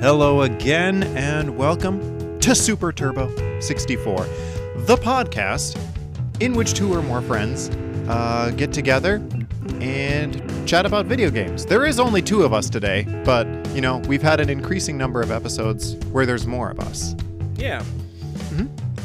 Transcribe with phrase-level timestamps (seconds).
[0.00, 3.28] Hello again, and welcome to Super Turbo
[3.60, 4.16] 64,
[4.86, 5.78] the podcast
[6.40, 7.68] in which two or more friends
[8.08, 9.16] uh, get together
[9.82, 11.66] and chat about video games.
[11.66, 15.20] There is only two of us today, but you know we've had an increasing number
[15.20, 17.14] of episodes where there's more of us.
[17.56, 17.84] Yeah.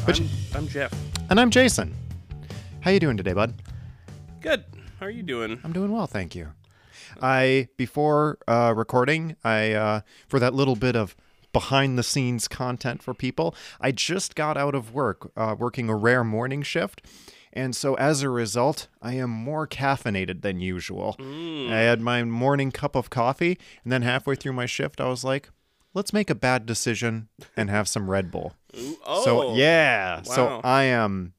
[0.06, 0.94] But I'm, I'm Jeff.
[1.28, 1.94] And I'm Jason.
[2.80, 3.52] How you doing today, bud?
[4.40, 4.64] Good.
[4.98, 5.60] How are you doing?
[5.62, 6.52] I'm doing well, thank you.
[7.20, 11.16] I before uh, recording, I uh, for that little bit of
[11.52, 15.96] behind the scenes content for people, I just got out of work, uh, working a
[15.96, 17.00] rare morning shift.
[17.52, 21.16] And so as a result, I am more caffeinated than usual.
[21.18, 21.72] Mm.
[21.72, 25.24] I had my morning cup of coffee, and then halfway through my shift, I was
[25.24, 25.48] like,
[25.94, 28.52] let's make a bad decision and have some Red Bull.
[28.78, 29.24] Ooh, oh.
[29.24, 30.20] So, yeah.
[30.20, 30.60] So.
[30.62, 31.32] I am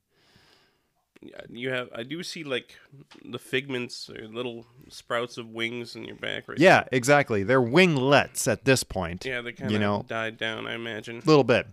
[1.49, 1.90] You have.
[1.94, 2.76] I do see like
[3.23, 7.44] the figments or little sprouts of wings in your back right Yeah, exactly.
[7.44, 9.25] They're winglets at this point.
[9.25, 10.67] Yeah, they kind of you know, died down.
[10.67, 11.17] I imagine.
[11.17, 11.67] a little bit.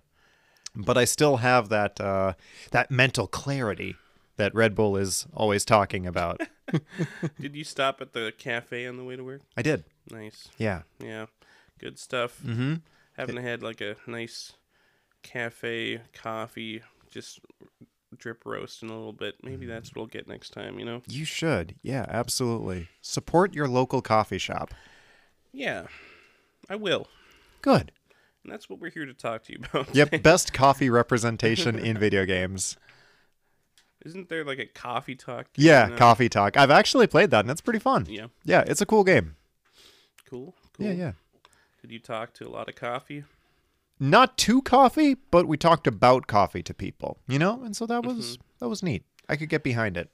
[0.77, 2.35] But I still have that uh,
[2.73, 3.97] that mental clarity
[4.37, 6.41] that Red Bull is always talking about.
[7.41, 9.43] Did you stop at the cafe on the way to work?
[9.57, 9.85] I did.
[10.11, 10.49] Nice.
[10.59, 10.83] Yeah.
[10.99, 11.27] Yeah.
[11.79, 12.41] Good stuff.
[12.45, 12.75] Mm-hmm.
[13.17, 14.55] Haven't had like a nice
[15.23, 17.41] cafe coffee, just
[18.19, 19.37] drip roasting a little bit.
[19.43, 19.97] Maybe that's mm.
[19.97, 20.79] what I'll get next time.
[20.79, 21.03] You know.
[21.09, 21.77] You should.
[21.83, 22.89] Yeah, absolutely.
[23.01, 24.73] Support your local coffee shop.
[25.53, 25.85] Yeah.
[26.69, 27.09] I will.
[27.63, 27.93] Good.
[28.43, 29.95] And that's what we're here to talk to you about.
[29.95, 32.77] Yep, best coffee representation in video games.
[34.05, 35.47] Isn't there like a coffee talk?
[35.57, 35.97] Yeah, now?
[35.97, 36.59] Coffee Talk.
[36.59, 38.05] I've actually played that and it's pretty fun.
[38.07, 38.27] Yeah.
[38.45, 39.37] Yeah, it's a cool game.
[40.29, 40.55] Cool.
[40.77, 40.87] Cool.
[40.87, 41.13] Yeah, yeah.
[41.81, 43.25] Did you talk to a lot of coffee?
[44.01, 47.63] Not too coffee, but we talked about coffee to people, you know?
[47.63, 49.05] And so that was that was neat.
[49.29, 50.11] I could get behind it.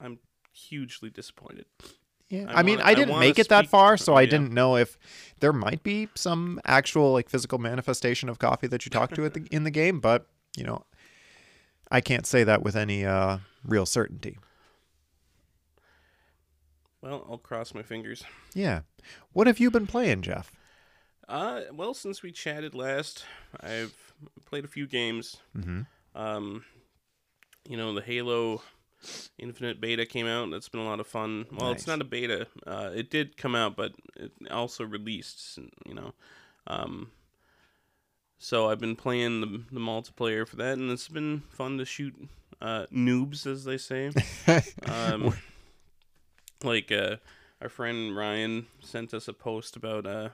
[0.00, 0.18] I'm
[0.52, 1.66] hugely disappointed.
[2.28, 4.22] Yeah, I I, mean, wanna- I I didn't wanna make it that far, so I
[4.22, 4.30] yeah.
[4.30, 4.98] didn't know if
[5.40, 9.34] there might be some actual like physical manifestation of coffee that you talk to at
[9.34, 10.00] the, in the game.
[10.00, 10.26] But
[10.56, 10.84] you know,
[11.90, 14.38] I can't say that with any uh, real certainty.
[17.00, 18.24] Well, I'll cross my fingers.
[18.54, 18.80] Yeah,
[19.32, 20.55] what have you been playing, Jeff?
[21.28, 23.24] Uh, well, since we chatted last,
[23.60, 23.94] I've
[24.44, 25.38] played a few games.
[25.56, 25.82] Mm-hmm.
[26.14, 26.64] Um,
[27.68, 28.62] you know, the Halo
[29.38, 30.50] Infinite beta came out.
[30.50, 31.46] That's been a lot of fun.
[31.52, 32.46] Well, it's not a beta.
[32.66, 35.58] Uh, it did come out, but it also released.
[35.84, 36.14] You know,
[36.66, 37.10] um,
[38.38, 42.14] so I've been playing the the multiplayer for that, and it's been fun to shoot
[42.60, 44.10] uh, noobs, as they say.
[44.88, 45.34] Um,
[46.62, 47.16] like uh,
[47.60, 50.30] our friend Ryan sent us a post about uh,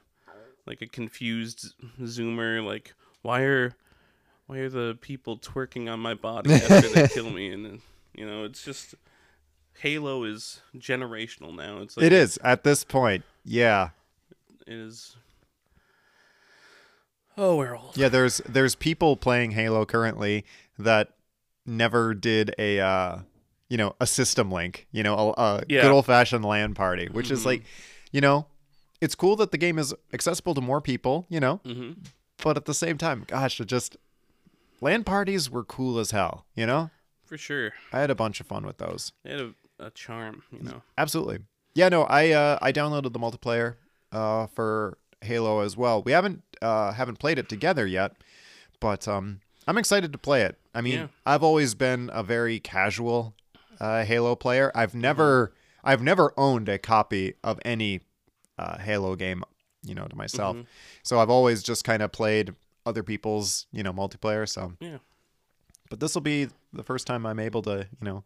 [0.66, 3.74] like a confused Zoomer, like why are
[4.46, 7.50] why are the people twerking on my body after they kill me?
[7.50, 7.82] And then,
[8.14, 8.94] you know, it's just
[9.78, 11.78] Halo is generational now.
[11.78, 13.24] It's like It is at this point.
[13.44, 13.90] Yeah,
[14.66, 15.16] It is.
[17.36, 17.96] Oh, we're old.
[17.96, 18.08] yeah.
[18.08, 20.44] There's there's people playing Halo currently
[20.78, 21.12] that
[21.64, 23.18] never did a uh,
[23.70, 24.86] you know a system link.
[24.92, 25.82] You know, a, a Yeah.
[25.82, 27.46] good old fashioned LAN party, which is Mhm.
[27.46, 27.62] like,
[28.10, 28.46] you know,
[29.02, 31.26] it's cool that the game is accessible to more people.
[31.28, 31.92] You know, hmm
[32.42, 33.96] but at the same time, gosh, it just
[34.80, 36.46] LAN parties were cool as hell.
[36.56, 36.90] You know,
[37.26, 37.72] For sure.
[37.92, 39.12] I had a bunch of fun with those.
[39.24, 40.82] They had a, a charm, you know.
[40.98, 41.38] Absolutely.
[41.74, 43.76] Yeah, no, I uh, I downloaded the multiplayer
[44.12, 46.02] uh, for Halo as well.
[46.02, 48.12] We haven't uh, haven't played it together yet,
[48.80, 50.58] but um, I'm excited to play it.
[50.74, 51.06] I mean, Yeah.
[51.24, 53.34] I've always been a very casual
[53.80, 54.70] uh, Halo player.
[54.74, 55.52] I've never
[55.84, 58.00] I've never owned a copy of any
[58.58, 59.42] uh, Halo game,
[59.82, 60.56] you know, to myself.
[60.56, 60.66] Mhm.
[61.02, 62.54] So I've always just kind of played
[62.86, 64.48] other people's, you know, multiplayer.
[64.48, 64.98] So Yeah.
[65.90, 68.24] but this will be the first time I'm able to, you know,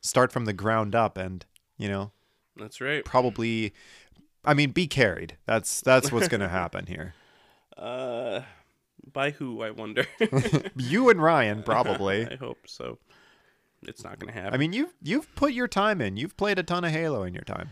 [0.00, 1.44] start from the ground up and,
[1.76, 2.12] you know,
[2.56, 3.04] That's right.
[3.04, 3.72] probably
[4.44, 5.36] I mean be carried.
[5.46, 7.14] That's that's what's going to happen here.
[7.76, 8.42] Uh,
[9.12, 10.06] by who, I wonder.
[10.76, 12.26] You and Ryan probably.
[12.30, 12.98] I hope so.
[13.82, 14.54] It's not going to happen.
[14.54, 16.16] I mean, you've you've put your time in.
[16.16, 17.70] You've played a ton of Halo in your time.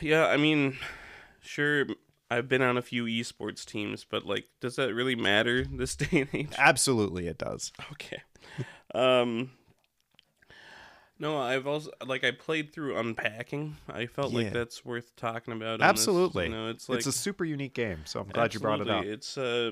[0.00, 0.76] Yeah, I mean,
[1.40, 1.86] sure,
[2.30, 6.20] I've been on a few esports teams, but like, does that really matter this day
[6.22, 6.52] and age?
[6.58, 7.72] Absolutely it does.
[7.92, 8.22] Okay.
[8.94, 9.50] um.
[11.18, 13.76] No, I've also like I played through Unpacking.
[13.88, 14.38] I felt Yeah.
[14.44, 15.74] like that's worth talking about.
[15.74, 16.44] on this, Absolutely.
[16.46, 18.90] you know, it's like it's a super unique game, so I'm glad you brought it
[18.90, 19.04] up.
[19.04, 19.70] It's uh,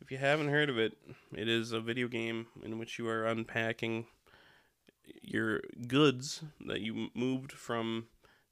[0.00, 0.96] if you haven't heard of it,
[1.36, 4.06] it is a video game in which you are unpacking
[5.20, 8.06] your goods that you moved from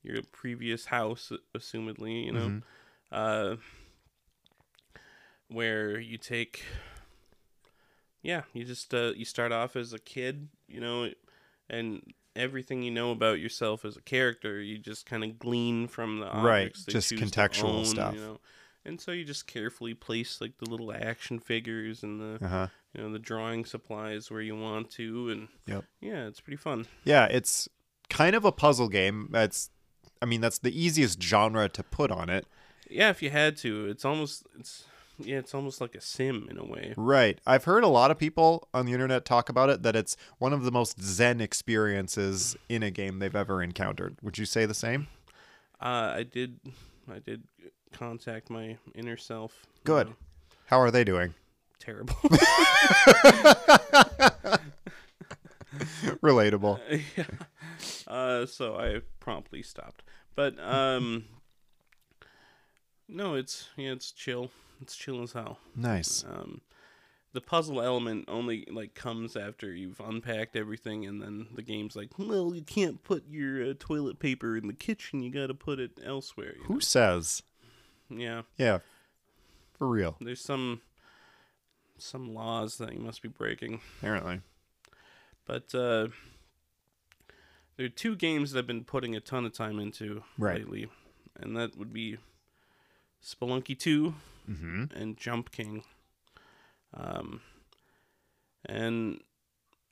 [0.04, 2.24] your previous house, assumedly.
[2.26, 2.62] You know, Mhm.
[3.10, 3.56] uh,
[5.48, 6.64] where you take
[8.22, 11.10] yeah you just uh, you start off as a kid you know
[11.68, 12.02] and
[12.34, 16.26] everything you know about yourself as a character you just kind of glean from the
[16.34, 18.14] Right, just contextual own, stuff.
[18.14, 18.40] you know
[18.84, 22.66] and so you just carefully place like the little action figures and the Uh huh.
[22.94, 25.84] you know the drawing supplies where you want to, and Yep.
[26.00, 26.86] yeah, it's pretty fun.
[27.04, 27.68] Yeah, it's
[28.08, 29.28] kind of a puzzle game.
[29.32, 29.70] That's,
[30.24, 32.46] I mean, that's the easiest genre to put on it.
[32.88, 34.84] Yeah, if you had to, it's almost it's
[35.18, 36.94] yeah, it's almost like a sim in a way.
[36.96, 37.38] Right.
[37.46, 40.54] I've heard a lot of people on the internet talk about it that it's one
[40.54, 44.16] of the most zen experiences in a game they've ever encountered.
[44.22, 45.08] Would you say the same?
[45.78, 46.58] Uh, I did
[47.12, 47.42] I did
[47.92, 49.66] contact my inner self.
[49.84, 50.06] Good.
[50.08, 50.12] Uh,
[50.68, 51.34] How are they doing?
[51.78, 52.14] terrible.
[56.22, 56.80] Relatable.
[57.14, 57.24] yeah.
[58.06, 60.02] Uh, so I promptly stopped.
[60.34, 61.24] But um,
[63.08, 64.50] no, it's yeah, it's chill.
[64.80, 65.58] It's chill as hell.
[65.76, 66.24] Nice.
[66.24, 66.60] Um,
[67.32, 72.10] the puzzle element only like comes after you've unpacked everything, and then the game's like,
[72.18, 75.22] well, you can't put your uh, toilet paper in the kitchen.
[75.22, 76.54] You got to put it elsewhere.
[76.64, 77.42] Who says?
[78.10, 78.78] Yeah, Yeah.
[79.78, 80.16] For real.
[80.20, 80.82] there's some
[81.98, 83.80] some laws that you must be breaking.
[83.98, 84.40] Apparently.
[85.46, 86.08] But uh,
[87.76, 90.58] there are two games that I've been putting a ton of time into Right.
[90.58, 90.88] lately,
[91.36, 92.18] and that would be
[93.22, 94.14] Spelunky 2
[94.50, 94.84] Mm-hmm.
[94.94, 95.82] and Jump King.
[96.92, 97.40] Um,
[98.66, 99.20] and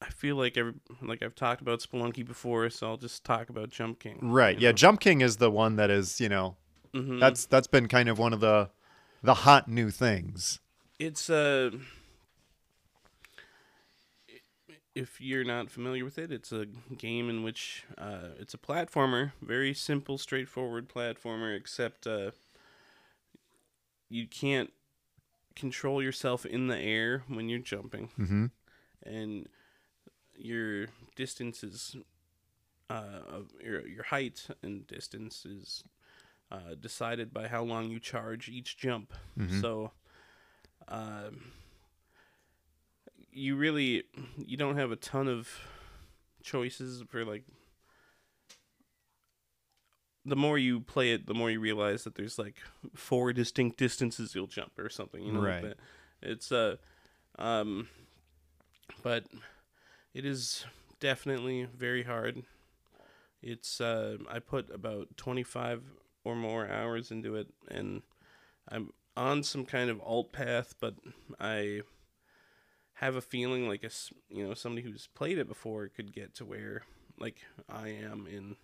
[0.00, 3.70] I feel like every like I've talked about Spelunky before, so I'll just talk about
[3.70, 4.18] Jump King.
[4.20, 4.58] Right.
[4.58, 4.72] Yeah.
[4.72, 6.56] Jump King is the one that is, you know,
[6.94, 8.70] hmm that's that's been kind of one of the
[9.22, 10.60] the hot new things.
[10.98, 11.70] it's uh
[14.94, 16.66] if you're not familiar with it it's a
[16.98, 22.30] game in which uh, it's a platformer very simple straightforward platformer except uh,
[24.08, 24.72] you can't
[25.54, 28.46] control yourself in the air when you're jumping Mm-hmm.
[29.04, 29.48] and
[30.36, 30.86] your
[31.16, 31.96] distance is
[32.90, 35.84] uh, your, your height and distance is
[36.50, 39.12] uh, decided by how long you charge each jump.
[39.38, 39.60] Mhm.
[39.60, 39.92] So,
[40.88, 41.52] um,
[43.32, 44.04] you really
[44.36, 45.48] you don't have a ton of
[46.42, 47.44] choices for like.
[50.24, 52.54] The more you play it, the more you realize that there's like
[52.94, 55.20] four distinct distances you'll jump or something.
[55.22, 55.64] You know, Right.
[55.64, 55.76] like.
[56.22, 56.76] It's uh,
[57.40, 57.88] um,
[59.02, 59.24] but
[60.14, 60.64] it is
[61.00, 62.44] definitely very hard.
[63.42, 65.82] It's uh, I put about twenty five
[66.22, 68.02] or more hours into it, and
[68.68, 70.94] I'm on some kind of alt path, but
[71.40, 71.80] I
[73.04, 73.90] have a feeling like a
[74.30, 76.82] you know somebody who's played it before could get to where
[77.18, 77.36] like
[77.68, 78.56] I am in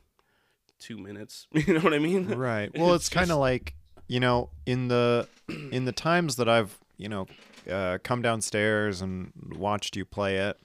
[0.78, 1.46] two minutes.
[1.52, 2.28] you know what I mean?
[2.28, 2.70] Right.
[2.76, 3.74] Well, it's, It's kind of just- like
[4.06, 5.28] you know in the
[5.70, 7.26] in the times that I've you know
[7.70, 10.56] uh, come downstairs and watched you play it.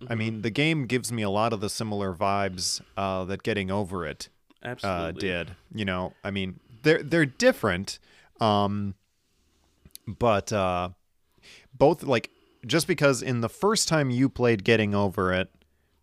[0.00, 0.18] I Mm-hmm.
[0.18, 4.06] mean, the game gives me a lot of the similar vibes uh, that Getting Over
[4.06, 4.28] It
[4.84, 5.56] uh, did.
[5.74, 7.98] You know, I mean, they're they're different,
[8.40, 8.94] um,
[10.06, 10.90] but uh,
[11.76, 12.30] both like
[12.68, 15.50] just because in the first time you played Getting Over It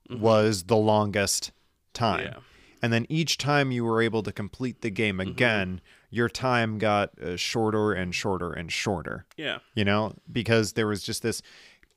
[0.10, 1.52] was the longest
[1.94, 2.34] time, Mm-hmm.
[2.36, 2.40] Yeah.
[2.84, 5.30] and then each time you were able to complete the game Mm-hmm.
[5.32, 9.26] again, your time got uh, shorter and shorter and shorter.
[9.38, 9.60] Yeah.
[9.76, 11.42] You know, because there was just this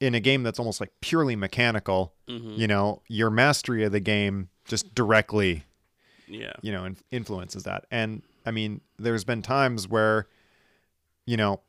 [0.00, 2.14] in a game that's almost like purely mechanical.
[2.28, 2.52] Mm-hmm.
[2.60, 5.64] You know, your mastery of the game just directly
[6.28, 6.52] Yeah.
[6.62, 7.84] you know, in- influences that.
[7.90, 10.26] And I mean, there's been times where,
[11.26, 11.60] you know,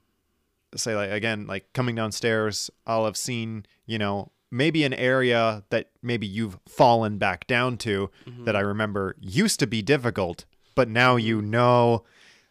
[0.76, 5.90] say like again, like coming downstairs, I'll have seen, you know, maybe an area that
[6.02, 8.46] maybe you've fallen back down to mm-hmm.
[8.46, 10.46] that I remember used to be difficult,
[10.76, 11.52] but now you mm-hmm.
[11.52, 12.04] know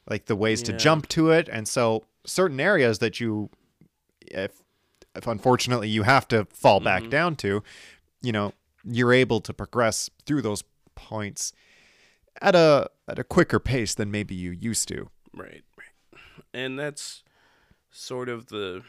[0.08, 1.48] like the ways to jump to it.
[1.50, 3.50] And so certain areas that you
[4.20, 4.62] if
[5.14, 7.10] if unfortunately you have to fall back mm-hmm.
[7.10, 7.62] down to,
[8.22, 8.52] you know,
[8.84, 10.62] you're able to progress through those
[10.94, 11.52] points
[12.40, 15.08] at a at a quicker pace than maybe you used to.
[15.34, 16.20] Right, right.
[16.54, 17.22] And that's
[17.90, 18.82] sort of the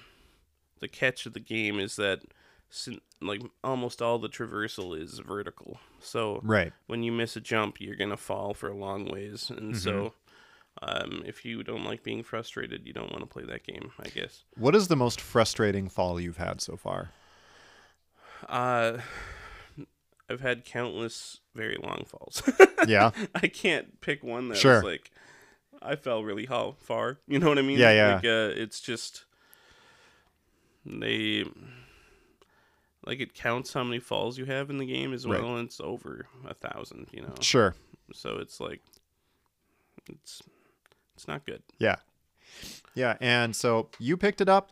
[0.79, 2.21] the catch of the game is that
[3.21, 5.79] like almost all the traversal is vertical.
[5.99, 6.71] So Right.
[6.87, 9.49] when you miss a jump, you're to fall for a long ways.
[9.49, 10.13] And so
[10.81, 14.07] um, if you don't like being frustrated, you don't want to play that game, I
[14.07, 14.43] guess.
[14.55, 17.09] What is the most frustrating fall you've had so far?
[18.47, 18.99] Uh
[20.29, 22.43] I've had countless very long falls.
[22.87, 23.11] Yeah.
[23.35, 24.81] I can't pick one that Sure.
[24.83, 25.11] like
[25.81, 27.19] I fell really how far.
[27.27, 27.77] You know what I mean?
[27.79, 28.15] Yeah, yeah.
[28.15, 29.25] Like uh, it's just
[30.85, 31.45] they
[33.05, 35.41] like it counts how many falls you have in the game as Right.
[35.41, 37.07] well, and it's over a thousand.
[37.11, 37.75] You know, Sure.
[38.13, 38.81] so it's like
[40.09, 40.41] it's
[41.15, 41.63] it's not good.
[41.77, 41.97] Yeah.
[42.95, 44.71] Yeah, and so you picked it up,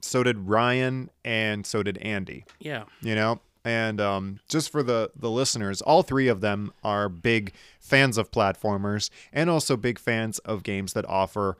[0.00, 2.44] so did Ryan and so did Andy.
[2.58, 7.08] Yeah, you know and um, just for the the listeners all three of them are
[7.08, 11.58] big fans of platformers and also big fans of games that offer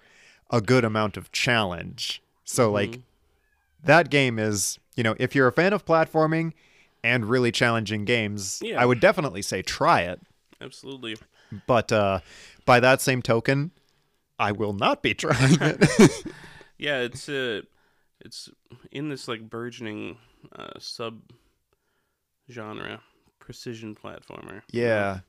[0.51, 2.23] a good amount of challenge.
[2.45, 3.01] So like
[3.83, 6.53] that game is, you know, if you're a fan of platforming
[7.03, 8.81] and really challenging games, Yeah.
[8.81, 10.21] I would definitely say try it.
[10.61, 11.17] Absolutely.
[11.67, 12.21] But uh
[12.65, 13.73] by that same token,
[14.39, 16.25] I will not be trying it.
[16.79, 17.63] Yeah, it's uh
[18.21, 18.49] it's
[18.93, 20.19] in this like burgeoning
[20.55, 21.21] uh sub
[22.51, 23.01] genre
[23.39, 24.63] precision platformer.
[24.73, 25.21] yeah.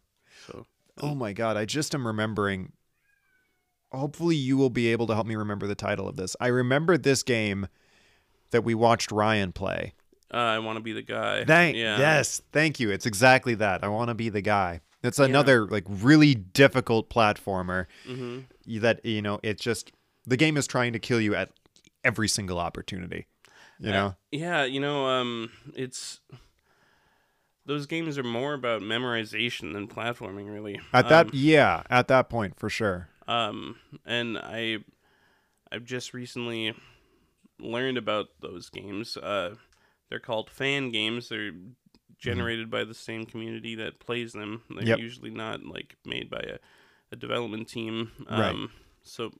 [0.46, 0.66] So
[1.02, 2.72] Oh my god, I just am remembering.
[3.92, 6.36] Hopefully, you will be able to help me remember the title of this.
[6.40, 7.68] I remember this game
[8.52, 9.94] that we watched Ryan play.
[10.34, 11.46] uh, I want to be the guy.
[11.46, 11.98] Thank yeah.
[12.00, 12.90] yes, thank you.
[12.90, 13.84] It's exactly that.
[13.84, 14.82] I want to be the guy.
[15.04, 19.40] It's another like really difficult platformer hmm that you know.
[19.44, 19.92] It just
[20.26, 21.52] the game is trying to kill you at
[22.04, 23.28] every single opportunity.
[23.80, 26.20] You know, Yeah, you know, um, it's
[27.68, 30.80] those games are more about memorization than platforming, really.
[30.94, 33.10] at that Um, yeah, at that point for sure.
[33.28, 34.80] um, and I,
[35.72, 36.74] I've just recently
[37.60, 39.18] learned about those games.
[39.18, 39.56] Uh,
[40.10, 41.30] they're called fan games.
[41.30, 41.52] They're
[42.18, 44.64] generated by the same community that plays them.
[44.70, 45.00] They're Yep.
[45.00, 46.58] usually not like made by a,
[47.12, 48.12] a development team.
[48.30, 48.50] Right.
[48.50, 48.72] Um,
[49.04, 49.32] So,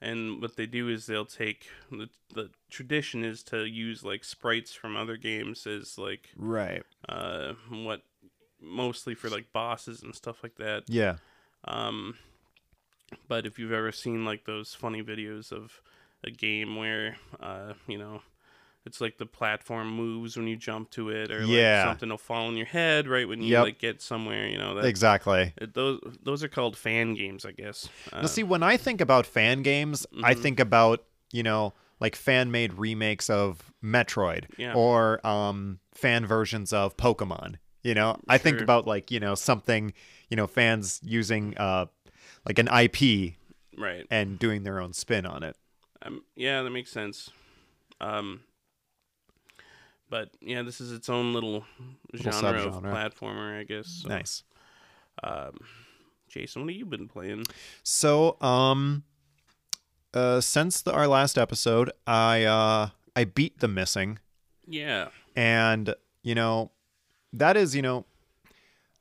[0.00, 4.72] and what they do is they'll take the the tradition is to use like sprites
[4.74, 6.82] from other games as like Right.
[7.08, 8.02] uh what
[8.60, 10.84] mostly for like bosses and stuff like that.
[10.88, 11.16] Yeah.
[11.64, 12.16] Um,
[13.28, 15.80] but if you've ever seen like those funny videos of
[16.24, 18.22] a game where, uh, you know,
[18.88, 21.80] it's like the platform moves when you jump to it, or Yeah.
[21.82, 23.62] like something will fall on your head right when you Yep.
[23.64, 24.46] like get somewhere.
[24.48, 25.52] You know that Exactly.
[25.58, 27.88] it- those those are called fan games, I guess.
[28.12, 30.42] Uh, Now, see, when I think about fan games, I Mhm.
[30.42, 34.74] think about you know like fan made remakes of Metroid Yeah.
[34.74, 37.56] or um, fan versions of Pokemon.
[37.82, 39.92] You know, I think about like you know something
[40.30, 41.86] you know fans using uh,
[42.46, 43.34] like an IP
[43.76, 44.06] right.
[44.10, 45.56] and doing their own spin on it.
[46.02, 47.30] Um, yeah, that makes sense.
[48.00, 48.40] Um,
[50.10, 51.64] but yeah, this is its own little
[52.12, 53.86] Little genre of platformer, I guess.
[54.02, 54.42] So, Nice.
[55.22, 55.58] Um,
[56.28, 57.44] Jason, what have you been playing?
[57.82, 59.04] So, um,
[60.14, 64.18] uh, since the, our last episode, I uh, I beat the missing.
[64.66, 65.08] Yeah.
[65.34, 66.72] and you know
[67.32, 68.04] that is you know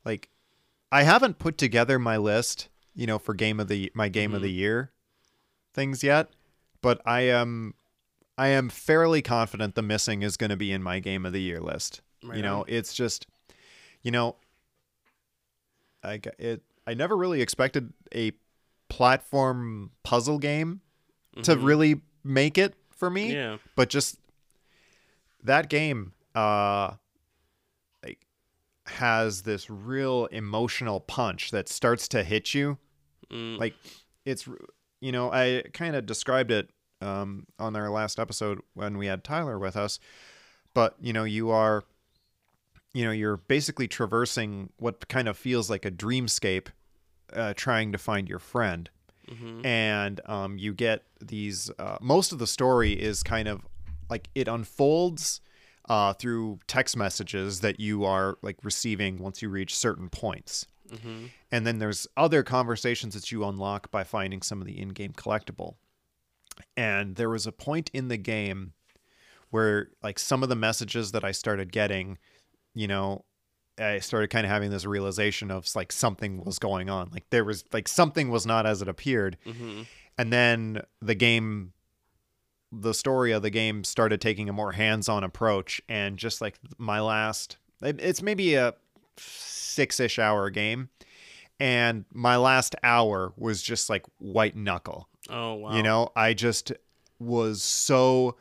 [0.06, 0.30] like
[0.94, 4.42] i haven't put together my list you know for game of the my game of
[4.42, 4.92] the year
[5.74, 6.30] things yet
[6.82, 7.74] but i am
[8.38, 11.41] i am fairly confident the missing is going to be in my game of the
[11.41, 12.65] year list Right you know on.
[12.67, 13.27] it's just
[14.03, 14.36] you know
[16.03, 18.32] i it i never really expected a
[18.89, 20.82] platform puzzle game
[21.44, 21.63] to Mhm.
[21.63, 23.58] really make it for me Yeah.
[23.75, 24.17] but just
[25.44, 26.94] that game uh
[28.03, 28.25] like
[28.88, 32.77] has this real emotional punch that starts to hit you
[33.29, 33.75] Mm, like
[34.24, 34.48] it's
[35.01, 36.70] you know i kind of described it
[37.01, 40.00] um on our last episode when we had tyler with us
[40.74, 41.84] but you know you are
[42.94, 46.68] you know you're basically traversing what kind of feels like a dreamscape
[47.34, 48.89] uh, trying to find your friend
[49.30, 49.66] mhm.
[49.66, 53.62] and um, you get these uh, most of the story is kind of
[54.10, 55.42] like it unfolds
[55.89, 61.32] uh, through text messages that you are like receiving once you reach certain points Mhm.
[61.51, 65.75] and then there's other conversations that you unlock by finding some of the in-game collectible
[66.76, 68.74] and there was a point in the game
[69.50, 72.18] where like some of the messages that i started getting
[72.76, 73.24] you know
[73.80, 77.10] i started kind of having this realization of like something was going on.
[77.12, 79.38] Like there was like something was not as it appeared.
[79.46, 79.86] Mhm.
[80.18, 81.74] and then the game
[82.72, 87.00] the story of the game started taking a more hands-on approach and just like my
[87.00, 88.74] last it's maybe a
[89.18, 90.90] six-ish hour game.
[91.60, 95.75] And my last hour was just like white knuckle Oh wow.
[95.75, 96.72] you know i just
[97.19, 98.36] was so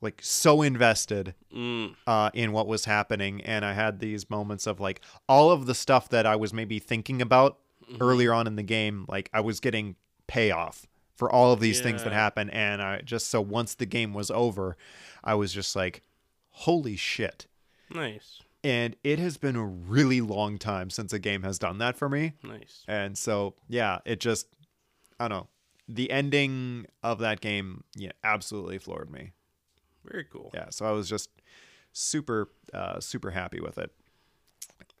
[0.00, 4.78] like so invested Mm, uh, in what was happening and i had these moments of
[4.78, 7.58] like all of the stuff that i was maybe thinking about
[7.90, 7.96] mhm.
[8.00, 9.96] earlier on in the game like i was getting
[10.26, 10.86] payoff
[11.16, 12.18] for all of these things that Yeah.
[12.18, 14.76] happen and i just so once the game was over
[15.24, 16.02] i was just like
[16.50, 17.46] holy shit
[17.88, 18.42] Nice.
[18.62, 22.10] and it has been a really long time since a game has done that for
[22.10, 22.84] me Nice.
[22.86, 24.46] and so yeah it just
[25.18, 25.48] i don't know
[25.88, 29.32] the ending of that game yeah absolutely floored me
[30.04, 30.50] Very cool.
[30.54, 31.30] yeah so i was just
[31.92, 33.90] super uh super happy with it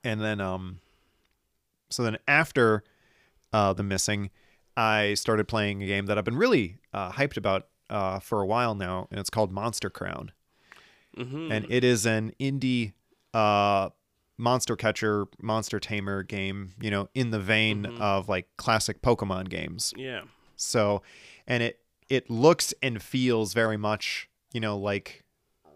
[0.04, 0.80] and then um
[1.90, 2.84] so then after
[3.52, 4.30] uh the missing
[4.76, 8.46] i started playing a game that i've been really uh hyped about uh for a
[8.46, 10.30] while now and it's called monster crown
[11.16, 11.50] Mm-hmm.
[11.50, 12.92] and it is an indie
[13.32, 13.88] uh
[14.36, 17.98] monster catcher monster tamer game you know in the vein Mhm.
[17.98, 20.22] of like classic pokemon games yeah.
[20.56, 21.02] So,
[21.46, 25.24] and it it looks and feels very much, you know, like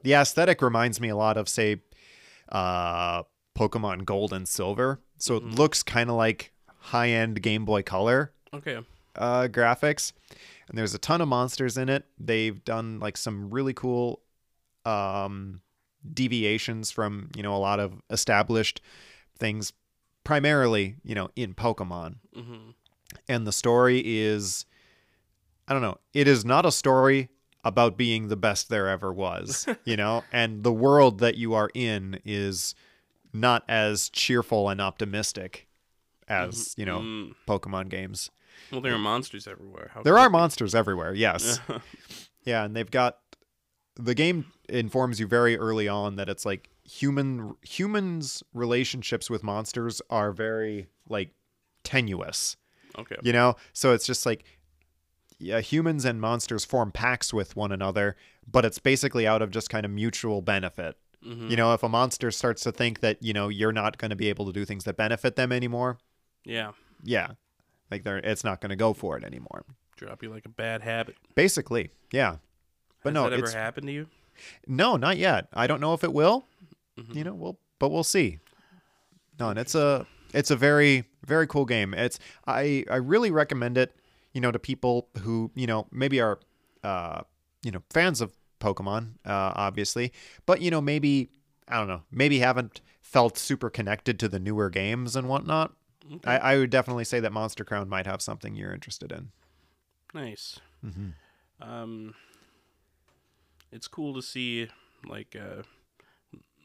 [0.03, 1.83] the aesthetic reminds me a lot of say
[2.51, 3.23] uh
[3.57, 5.01] Pokemon Gold and Silver.
[5.19, 5.59] So it Mhm.
[5.59, 8.79] looks kind of like high-end Game Boy Color Okay.
[9.17, 10.13] uh, graphics,
[10.69, 12.07] and there's a ton of monsters in it.
[12.19, 14.23] They've done like some really cool
[14.87, 15.61] um,
[16.15, 18.81] deviations from you know a lot of established
[19.39, 19.73] things,
[20.25, 22.17] primarily you know in Pokemon.
[22.35, 22.71] hmm
[23.29, 24.65] And the story is,
[25.71, 27.29] I don't know, it is not a story
[27.65, 31.71] about being the best there ever was, you know, and the world that you are
[31.75, 32.75] in is
[33.33, 35.69] not as cheerful and optimistic
[36.27, 37.35] as you know Mm.
[37.47, 38.31] Pokemon games.
[38.73, 39.91] Well, there are monsters everywhere.
[39.95, 41.61] How There are they- monsters everywhere, yes.
[42.45, 43.19] Yeah, and they've got
[43.97, 50.01] the game informs you very early on that it's like human humans relationships with monsters
[50.09, 51.31] are very like
[51.85, 52.57] tenuous,
[52.99, 53.17] okay.
[53.23, 53.57] you know?
[53.75, 54.45] So it's just like
[55.41, 58.17] yeah, humans and monsters form pacts with one another,
[58.51, 60.97] but it's basically out of just kind of mutual benefit.
[61.23, 64.11] hmm You know, if a monster starts to think that, you know, you're not going
[64.11, 65.99] to be able to do things that benefit them anymore,
[66.45, 66.73] Yeah.
[67.03, 67.33] yeah.
[67.91, 69.65] Like they're it's not going to go for it anymore.
[69.97, 71.17] Drop you like a bad habit.
[71.35, 72.37] Basically, yeah.
[73.03, 74.07] But Has no, that ever it's happened to you?
[74.67, 75.49] No, not yet.
[75.53, 76.47] I don't know if it will.
[76.99, 77.15] Mhm.
[77.17, 78.39] You know, we'll but we'll see.
[79.39, 81.93] No, and it's a it's a very very cool game.
[81.95, 83.95] It's I I really recommend it.
[84.33, 86.39] You know, to people who you know maybe are
[86.85, 87.23] uh
[87.63, 90.13] you know fans of Pokemon, uh, obviously,
[90.47, 91.31] but you know maybe
[91.69, 95.73] I don't know maybe haven't felt super connected to the newer games and whatnot.
[96.13, 96.31] Okay.
[96.31, 99.31] I, I would definitely say that Monster Crown might have something you're interested in.
[100.13, 100.59] Nice.
[100.85, 101.11] Mm-hmm.
[101.63, 102.15] Um,
[103.71, 104.69] it's cool to see
[105.07, 105.63] like uh,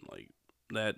[0.10, 0.30] like
[0.72, 0.96] that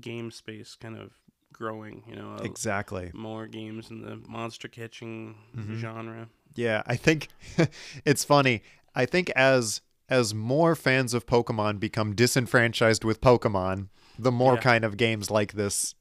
[0.00, 1.12] game space kind of
[1.56, 2.02] growing.
[2.08, 3.10] You know, Exactly.
[3.14, 5.78] more games in the monster catching Mhm.
[5.78, 6.28] genre.
[6.54, 7.28] Yeah, I think
[8.04, 8.62] it's funny.
[8.94, 13.88] I think as as more fans of Pokemon become disenfranchised with Pokemon,
[14.18, 14.60] the more Yeah.
[14.60, 15.94] kind of games like this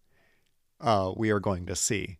[0.81, 2.19] uh, we are going to see.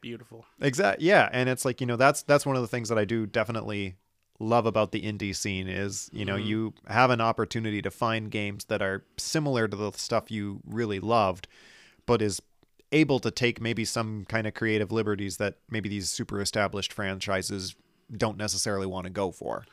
[0.00, 0.44] Beautiful.
[0.60, 1.00] Exact.
[1.00, 3.24] Yeah, and it's like you know that's that's one of the things that I do
[3.26, 3.96] definitely
[4.38, 6.46] love about the indie scene is you know Mhm.
[6.46, 11.00] you have an opportunity to find games that are similar to the stuff you really
[11.00, 11.48] loved,
[12.06, 12.40] but is
[12.92, 17.74] able to take maybe some kind of creative liberties that maybe these super established franchises
[18.16, 19.64] don't necessarily want to go for.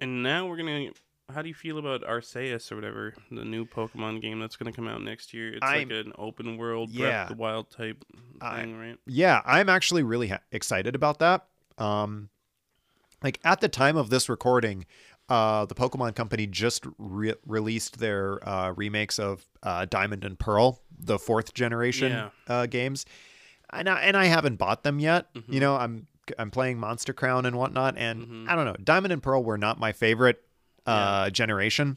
[0.00, 0.90] And now we're gonna.
[1.32, 4.88] How do you feel about Arceus or whatever the new Pokemon game that's gonna come
[4.88, 5.54] out next year?
[5.54, 7.22] It's I'm- like an open world Breath Yeah.
[7.22, 8.04] of the Wild type
[8.40, 8.98] I- thing, right?
[9.06, 11.46] Yeah, I'm actually really ha- excited about that.
[11.78, 12.28] Um,
[13.22, 14.84] like at the time of this recording,
[15.32, 20.80] uh, the Pokemon Company just re- released their uh, remakes of uh, Diamond and Pearl,
[20.98, 22.28] the fourth generation Yeah.
[22.48, 23.06] uh, games,
[23.72, 25.32] and I, and I haven't bought them yet.
[25.34, 25.52] Mhm.
[25.54, 26.06] You know, I'm
[26.38, 28.48] I'm playing Monster Crown and whatnot, and Mhm.
[28.48, 28.76] I don't know.
[28.82, 30.42] Diamond and Pearl were not my favorite
[30.86, 31.96] uh, generation,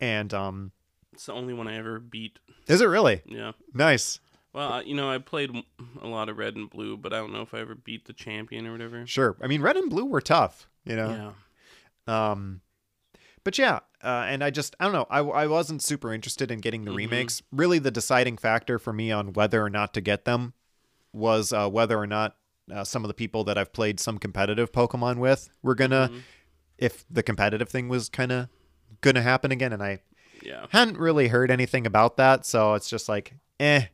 [0.00, 0.72] and um,
[1.12, 2.38] It's the only one I ever beat.
[2.68, 3.52] is it really Yeah.
[3.74, 4.18] nice?
[4.54, 5.50] Well, you know, I played
[6.02, 8.12] a lot of Red and Blue, but I don't know if I ever beat the
[8.12, 9.06] champion or whatever.
[9.06, 9.36] Sure.
[9.42, 10.68] I mean, Red and Blue were tough.
[10.84, 11.10] You know.
[11.10, 11.32] Yeah.
[12.06, 12.60] Um,
[13.44, 15.06] but yeah, uh, and I just I don't know.
[15.10, 16.96] I, I wasn't super interested in getting the Mhm.
[16.96, 17.42] remakes.
[17.50, 20.54] Really, the deciding factor for me on whether or not to get them
[21.12, 22.36] was uh, whether or not
[22.72, 26.22] uh, some of the people that I've played some competitive Pokemon with were gonna, Mhm.
[26.78, 28.48] if the competitive thing was kind of
[29.00, 29.72] gonna happen again.
[29.72, 30.00] And I
[30.40, 30.66] Yeah.
[30.70, 33.86] hadn't really heard anything about that, so it's just like, eh,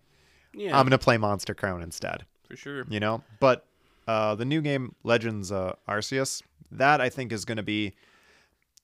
[0.52, 0.78] Yeah.
[0.78, 2.84] I'm gonna play Monster Crown instead for sure.
[2.88, 3.66] you know but
[4.06, 7.94] uh the new game legends uh arceus that i think is going to be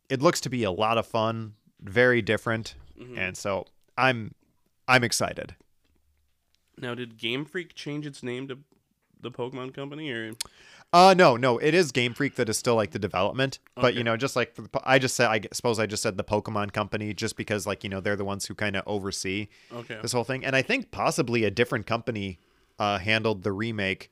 [0.09, 3.19] it looks to be a lot of fun very different Mhm.
[3.19, 3.67] and so
[3.99, 4.35] i'm
[4.89, 5.55] i'm excited
[6.77, 8.59] Now, did Game Freak change its name to
[9.21, 10.33] the Pokemon Company, or
[10.93, 14.05] uh no no it is game freak that is still like the development but you
[14.05, 16.71] know just like for the, i just said i suppose i just said the pokemon
[16.73, 19.99] company just because like you know they're the ones who kind of oversee okay?
[20.03, 22.39] this whole thing and i think possibly a different company
[22.79, 24.09] uh handled the remake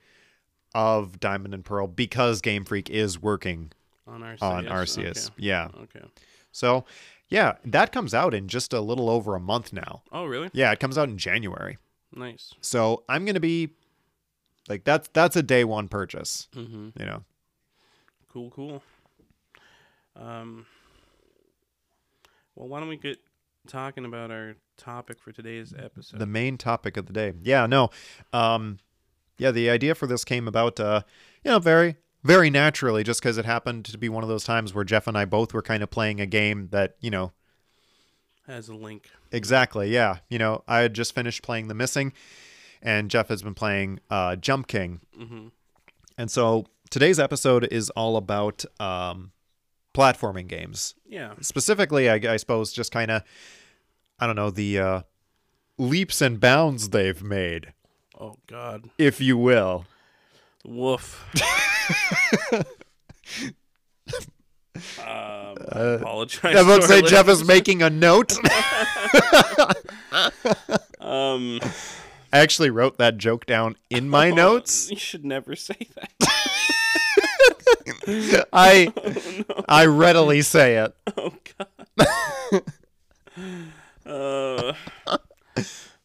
[0.74, 3.72] of diamond and pearl because game freak is working
[4.06, 4.42] On Arceus.
[4.42, 5.98] on arceus yeah Okay.
[5.98, 6.08] okay.
[6.54, 6.84] So,
[7.28, 10.02] yeah, that comes out in just a little over a month now.
[10.12, 10.50] Oh, really?
[10.52, 11.78] Yeah, it comes out in January.
[12.14, 12.52] Nice.
[12.60, 13.70] So, I'm going to be
[14.68, 16.88] like that's that's a day one purchase, Mm-hmm.
[17.00, 17.24] you know.
[18.30, 18.50] Cool.
[18.50, 18.82] Cool.
[20.14, 20.66] Um.
[22.54, 23.18] Well, why don't we get
[23.66, 26.18] talking about our topic for today's episode?
[26.20, 27.32] The main topic of the day.
[27.42, 27.88] Yeah, no.
[28.34, 28.78] Um
[29.42, 31.02] yeah, the idea for this came about uh
[31.44, 34.72] you know, very very naturally just cuz it happened to be one of those times
[34.72, 37.32] where Jeff and I both were kind of playing a game that, you know,
[38.46, 39.10] Has a link.
[39.30, 40.18] exactly, yeah.
[40.28, 42.12] You know, I had just finished playing The Missing
[42.80, 45.48] and Jeff has been playing uh Jump King Mm-hmm.
[46.18, 49.32] And so today's episode is all about um,
[49.94, 50.94] platforming games.
[51.06, 51.34] Yeah.
[51.40, 53.22] Specifically, I, I suppose, just kind of,
[54.20, 55.02] I don't know, the uh,
[55.78, 57.72] leaps and bounds they've made,
[58.22, 58.88] Oh God.
[58.98, 59.84] if you will.
[60.64, 61.26] Woof.
[62.52, 62.64] um,
[64.96, 66.54] I apologize.
[66.56, 68.34] I'm about to say Jeff is making a note.
[71.00, 71.58] Um,
[72.32, 74.88] I actually wrote that joke down in my oh, notes.
[74.88, 75.88] You should never say
[78.06, 78.46] that.
[78.52, 78.92] I
[79.68, 80.94] I readily say it.
[81.16, 82.62] Oh God.
[84.06, 84.74] uh,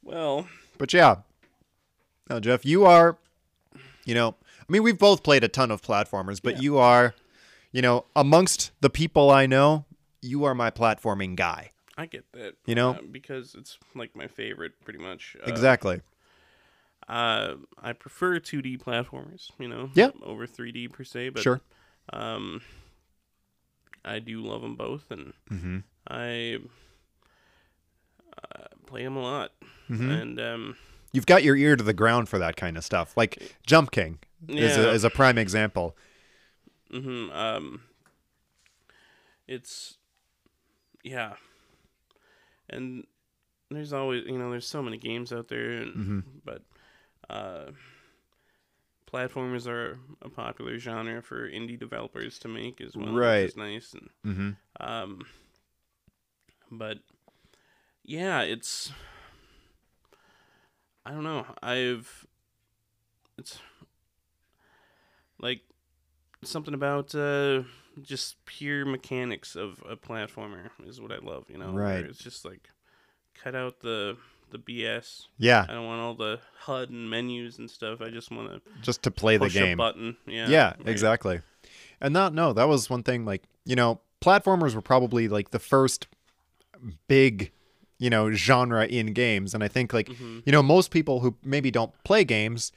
[0.04, 0.48] well,
[0.80, 1.18] But yeah.
[2.30, 3.18] Now, Jeff, you are,
[4.06, 6.62] you know, I mean, we've both played a ton of platformers, but Yeah.
[6.62, 7.16] you are,
[7.72, 9.86] you know, amongst the people I know,
[10.22, 11.72] you are my platforming guy.
[11.98, 12.56] I get that.
[12.66, 12.92] You know?
[12.92, 15.36] uh, because it's like my favorite, pretty much.
[15.42, 16.02] Uh, exactly.
[17.08, 20.10] Uh, I prefer 2D platformers, you know, Yeah.
[20.22, 21.62] over 3D per se, but Sure.
[22.12, 22.62] um,
[24.04, 25.78] I do love them both, and Mm-hmm.
[26.10, 26.60] I
[28.38, 29.54] uh, play them a lot.
[29.90, 30.10] Mm-hmm.
[30.10, 30.76] And um,
[31.14, 33.16] You've got your ear to the ground for that kind of stuff.
[33.18, 35.96] Like Jump King is, a, is a prime example.
[36.92, 37.82] hmm um,
[39.48, 39.98] it's
[41.04, 41.34] yeah,
[42.70, 43.06] and
[43.72, 46.24] there's always you know there's so many games out there, and, Mhm.
[46.44, 46.62] but
[47.30, 47.72] uh,
[49.12, 53.44] platformers are a popular genre for indie developers to make as well, Right.
[53.44, 54.86] Which is nice, and Mm-hmm.
[54.86, 55.26] um,
[56.72, 57.00] but
[58.04, 58.92] yeah, it's
[61.08, 61.46] I don't know.
[61.64, 62.28] I've
[63.38, 63.60] it's
[65.40, 65.62] like
[66.44, 67.64] something about uh
[68.02, 71.72] just pure mechanics of a platformer is what I love, you know.
[71.72, 72.04] Right.
[72.04, 72.70] It's just like
[73.42, 74.18] cut out the
[74.52, 75.28] the BS.
[75.38, 78.02] Yeah, I don't want all the HUD and menus and stuff.
[78.02, 79.78] I just want to just to play the game.
[79.78, 80.18] button.
[80.26, 80.50] Yeah.
[80.50, 80.88] Yeah, right.
[80.88, 81.40] exactly.
[82.02, 83.24] And that no, that was one thing.
[83.24, 86.08] Like you know, platformers were probably like the first
[87.08, 87.54] big,
[88.00, 89.54] you know, genre in games.
[89.54, 90.44] And I think like Mhm.
[90.46, 92.72] you know most people who maybe don't play games,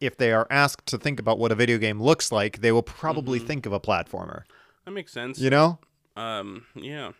[0.00, 2.82] if they are asked to think about what a video game looks like, they will
[2.82, 3.46] probably Mhm.
[3.46, 4.42] think of a platformer.
[4.84, 5.38] That makes sense.
[5.38, 5.78] You know?
[6.16, 7.12] Um, yeah.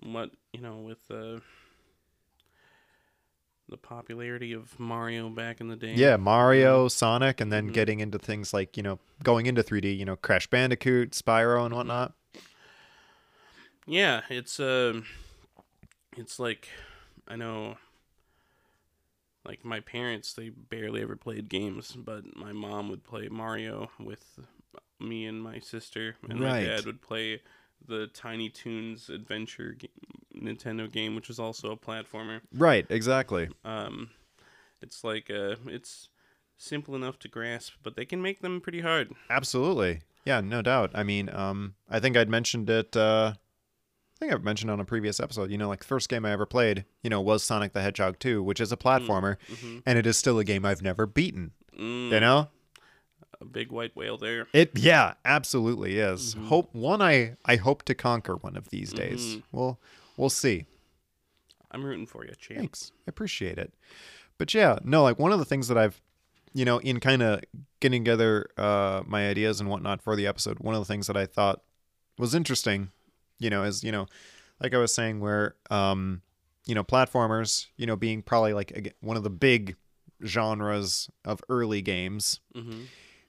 [0.00, 1.42] What you know with the
[3.68, 5.92] the popularity of Mario back in the day.
[5.92, 7.72] Yeah, Mario, Sonic, and then Mhm.
[7.74, 9.92] getting into things like you know going into 3D.
[9.92, 12.14] You know, Crash Bandicoot, Spyro, and whatnot.
[13.86, 15.04] Yeah, it's um,
[16.18, 16.68] it's like
[17.26, 17.76] I know.
[19.44, 24.38] Like my parents, they barely ever played games, but my mom would play Mario with
[25.00, 27.40] me and my sister, and my dad would play
[27.86, 29.88] the Tiny Toons Adventure ga-
[30.36, 32.42] Nintendo game, which was also a platformer.
[32.52, 32.84] Right.
[32.90, 33.48] Exactly.
[33.64, 34.10] Um,
[34.82, 36.08] it's like uh, it's
[36.58, 39.12] simple enough to grasp, but they can make them pretty hard.
[39.30, 40.00] Absolutely.
[40.26, 40.90] Yeah, no doubt.
[40.94, 42.94] I mean, um, I think I'd mentioned it.
[42.94, 43.34] Uh,
[44.20, 45.50] I think I've mentioned on a previous episode.
[45.50, 48.18] You know, like the first game I ever played, you know, was Sonic the Hedgehog
[48.18, 51.52] 2, which is a platformer, hmm and it is still a game I've never beaten.
[51.78, 52.48] Mm, You know,
[53.40, 54.48] a big white whale there.
[54.52, 54.76] it.
[54.76, 56.34] Yeah, absolutely is.
[56.34, 56.46] Mhm.
[56.48, 57.00] Hope one.
[57.00, 59.36] I I hope to conquer one of these days.
[59.36, 59.42] Mhm.
[59.52, 59.78] We'll
[60.16, 60.66] we'll see.
[61.70, 62.58] I'm rooting for you, champ.
[62.60, 62.90] Thanks.
[63.06, 63.72] I appreciate it.
[64.38, 66.00] But yeah, no, like one of the things that I've,
[66.54, 67.40] you know, in kind of
[67.78, 71.16] getting together uh, my ideas and whatnot for the episode, one of the things that
[71.16, 71.62] I thought
[72.18, 72.90] was interesting,
[73.38, 74.06] you know, as you know,
[74.60, 76.22] like I was saying, where, um,
[76.66, 79.76] you know, platformers, you know, being probably like one of the big
[80.24, 82.40] genres of early games.
[82.54, 82.82] hmm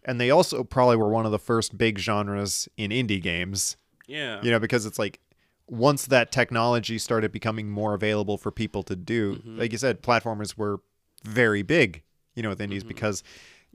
[0.03, 4.41] And they also probably were one of the first big genres in indie games Yeah.
[4.41, 5.19] you know because it's like
[5.67, 9.59] once that technology started becoming more available for people to do Mhm.
[9.59, 10.81] like you said platformers were
[11.23, 12.01] very big
[12.33, 12.87] you know with indies Mhm.
[12.87, 13.23] because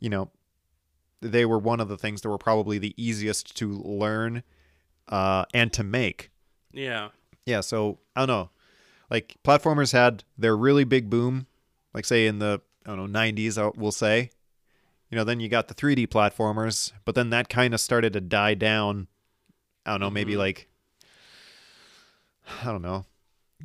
[0.00, 0.30] you know
[1.20, 4.42] they were one of the things that were probably the easiest to learn
[5.08, 6.30] uh, and to make
[6.72, 7.08] Yeah.
[7.46, 8.50] yeah so i don't know
[9.10, 11.46] like platformers had their really big boom
[11.92, 14.30] like say in the i don't know 90s I- we'll say
[15.10, 18.20] you know then you got the 3d platformers but then that kind of started to
[18.20, 19.06] die down
[19.86, 20.38] i don't know maybe Mhm.
[20.38, 20.68] like
[22.62, 23.04] i don't know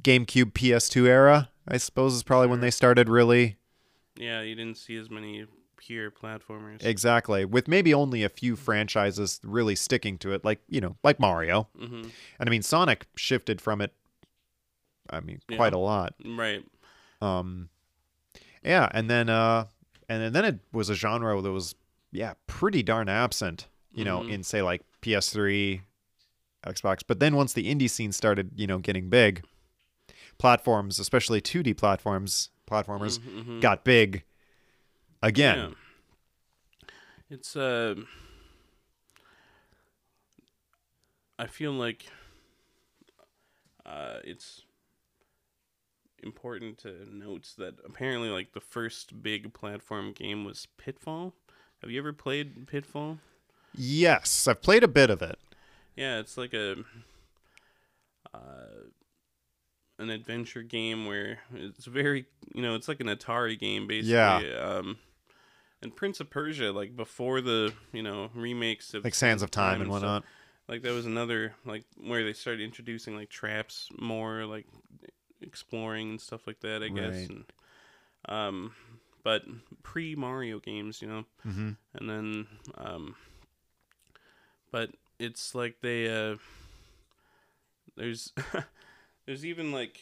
[0.02, 3.56] gamecube ps2 era i suppose is probably when they started really
[4.18, 4.42] Yeah.
[4.42, 5.46] You didn't see as many
[5.80, 6.84] pure platformers.
[6.84, 11.20] exactly with maybe only a few franchises really sticking to it like you know like
[11.20, 12.02] mario hmm
[12.40, 13.94] and i mean sonic shifted from it
[15.10, 16.64] i mean quite a lot Right.
[17.22, 17.70] Um,
[18.64, 19.66] yeah, and then uh,
[20.08, 21.76] and then- then it was a genre that was
[22.12, 24.30] yeah pretty darn absent, you know, Mhm.
[24.30, 25.82] in say like PS3,
[26.66, 27.00] Xbox.
[27.08, 29.44] But then once the indie scene started, you know, getting big,
[30.38, 33.62] platforms, especially 2D platforms, platformers Mhm, mhm.
[33.62, 34.24] got big
[35.22, 35.58] again.
[35.58, 36.90] Yeah.
[37.30, 37.96] It's uh
[41.38, 42.08] I feel like
[43.86, 44.64] uh it's
[46.22, 51.34] important to note that apparently like the first big platform game was Pitfall.
[51.82, 53.20] Have you ever played Pitfall?
[53.74, 55.40] Yes, I've played a bit of it.
[55.96, 56.78] Yeah, it's like a
[58.34, 58.88] uh,
[59.98, 64.14] an adventure game where it's very you know it's like an Atari game basically.
[64.50, 64.60] Yeah.
[64.60, 64.98] Um,
[65.82, 69.82] and Prince of Persia, like before the you know remakes of Like Sands of Time
[69.82, 70.24] and stuff, whatnot.
[70.68, 74.68] like that was another like where they started introducing like traps more like
[75.42, 76.84] exploring and stuff like that.
[76.84, 77.14] I guess.
[77.14, 77.30] Right.
[77.30, 77.46] And,
[78.28, 78.76] um,
[79.24, 79.44] but
[79.84, 83.16] pre Mario games, you know hmm and then um
[84.72, 86.36] but it's like they uh
[87.96, 88.32] there's
[89.26, 90.02] there's even like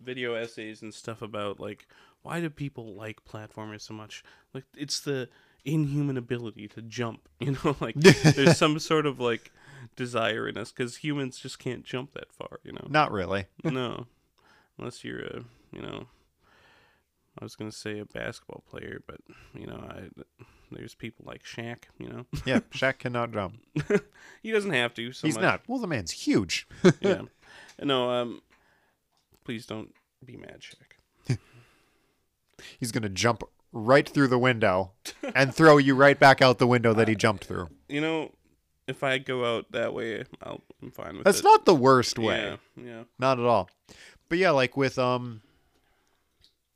[0.00, 1.86] video essays and stuff about like
[2.26, 5.28] why do people like platformers so much like it's the
[5.64, 9.50] inhuman ability to jump you know like there's some sort of like
[9.94, 13.46] desire in us because humans just can't jump that far you know Not really.
[13.64, 14.06] no
[14.78, 16.06] unless you're a you know
[17.40, 19.20] i was gonna say a basketball player but
[19.54, 20.22] you know i
[20.72, 23.60] there's people like Shaq, you know Yeah, Shaq cannot jump.
[24.42, 25.42] he doesn't have to so He's much.
[25.42, 25.60] not.
[25.68, 26.66] Well, the man's huge.
[27.00, 27.22] yeah
[27.82, 28.40] no um
[29.44, 30.95] please don't be mad Shaq
[32.78, 34.92] He's gonna jump right through the window
[35.34, 37.68] and throw you right back out the window that he jumped through.
[37.88, 38.30] you know
[38.86, 41.24] if i go out that way I'll, i'm fine with that.
[41.24, 42.56] That's it not the worst way.
[42.76, 43.68] yeah yeah Not at all.
[44.28, 45.42] But yeah, like with um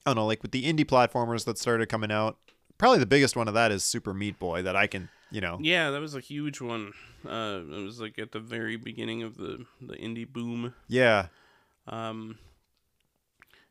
[0.05, 2.37] I don't know, like with the indie platformers that started coming out,
[2.79, 5.59] probably the biggest one of that is Super Meat Boy that I can, you know.
[5.63, 6.93] yeah that was a huge one
[7.27, 11.27] uh it was like at the very beginning of the the indie boom Yeah.
[11.87, 12.39] Um,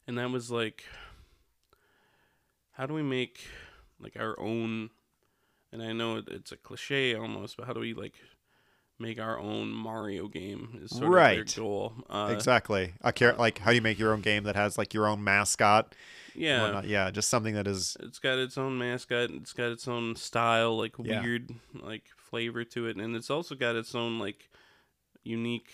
[0.07, 0.83] and that was like,
[2.79, 3.41] how do we make
[3.99, 4.89] like our own?
[5.71, 8.15] And I know it's a cliche almost, but how do we like
[8.97, 10.79] make our own Mario game?
[10.81, 11.39] Is sort Right.
[11.41, 11.93] of their goal.
[12.09, 12.93] Uh, exactly.
[13.01, 15.93] A char- like how you make your own game that has like your own mascot.
[16.33, 16.81] Yeah.
[16.83, 19.29] Yeah, just something that is It's got its own mascot.
[19.31, 21.21] It's got its own style, like Yeah.
[21.21, 24.49] weird, like flavor to it, and it's also got its own like
[25.23, 25.69] unique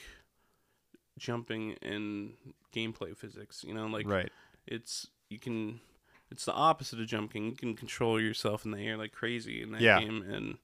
[1.19, 2.33] jumping and
[2.75, 3.63] gameplay physics.
[3.63, 4.31] You know, like right.
[4.65, 5.79] it's you can
[6.31, 7.45] it's the opposite of jumping.
[7.45, 9.99] You can control yourself in the air like crazy in that Yeah.
[9.99, 10.57] game, and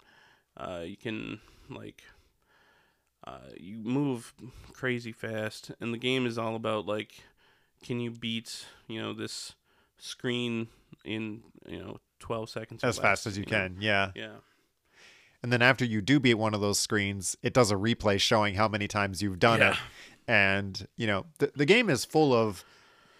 [0.57, 2.03] uh, you can like
[3.25, 4.33] uh, you move
[4.73, 5.71] crazy fast.
[5.79, 7.23] And the game is all about like,
[7.83, 9.53] can you beat you know this
[9.97, 10.67] screen
[11.05, 13.49] in you know twelve seconds or As fast as you know?
[13.49, 13.77] can.
[13.79, 14.11] Yeah.
[14.15, 14.37] Yeah,
[15.43, 18.55] And then after you do beat one of those screens, it does a replay showing
[18.55, 19.71] how many times you've done Yeah.
[19.71, 19.77] it.
[20.27, 22.63] And, you know, the, the game is full of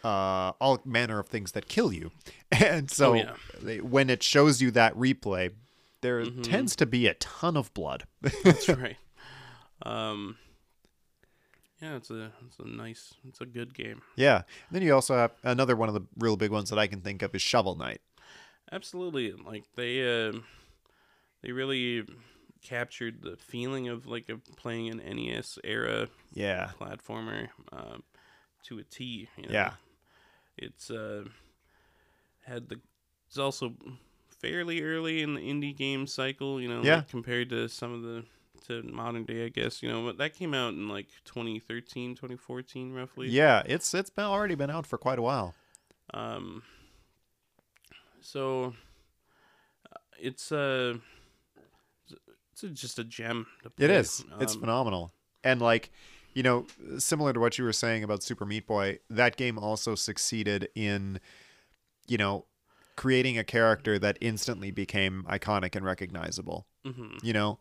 [0.04, 2.12] uh, all manner of things that kill you.
[2.52, 3.36] And so Oh, yeah.
[3.62, 5.52] they, when it shows you that replay,
[6.02, 6.44] there Mhm.
[6.44, 8.06] tends to be a ton of blood.
[8.44, 8.98] that's right.
[9.84, 10.38] Um,
[11.82, 14.02] yeah, it's a it's a nice it's a good game.
[14.16, 14.38] yeah.
[14.38, 17.02] And then you also have another one of the real big ones that I can
[17.02, 18.02] think of is Shovel Knight.
[18.72, 20.34] Absolutely, like they uh,
[21.42, 22.06] they really
[22.62, 26.72] captured the feeling of like of playing an NES era Yeah.
[26.80, 28.04] platformer um,
[28.66, 29.28] to a T.
[29.38, 29.50] You know?
[29.54, 29.72] Yeah.
[30.62, 31.26] It's uh
[32.46, 32.80] had the
[33.28, 33.76] it's also
[34.28, 36.60] fairly early in the indie game cycle.
[36.62, 36.98] You know, Yeah.
[36.98, 38.26] like, compared to some of the
[38.68, 39.82] to modern day, I guess.
[39.82, 43.28] You know, but that came out in like 2013, 2014, roughly.
[43.30, 43.64] Yeah.
[43.66, 45.54] It's it's been already been out for quite a while.
[46.14, 46.64] Um.
[48.24, 48.76] So,
[49.92, 50.96] uh, it's uh,
[52.54, 53.48] it's just a gem.
[53.64, 53.86] To play.
[53.86, 54.24] It is.
[54.40, 55.14] It's Um, phenomenal.
[55.44, 55.92] And like,
[56.34, 56.66] you know,
[56.98, 61.20] similar to what you were saying about Super Meat Boy, that game also succeeded in,
[62.08, 62.46] you know,
[62.96, 66.68] creating a character that instantly became iconic and recognizable.
[66.86, 67.24] mhm.
[67.24, 67.60] You know,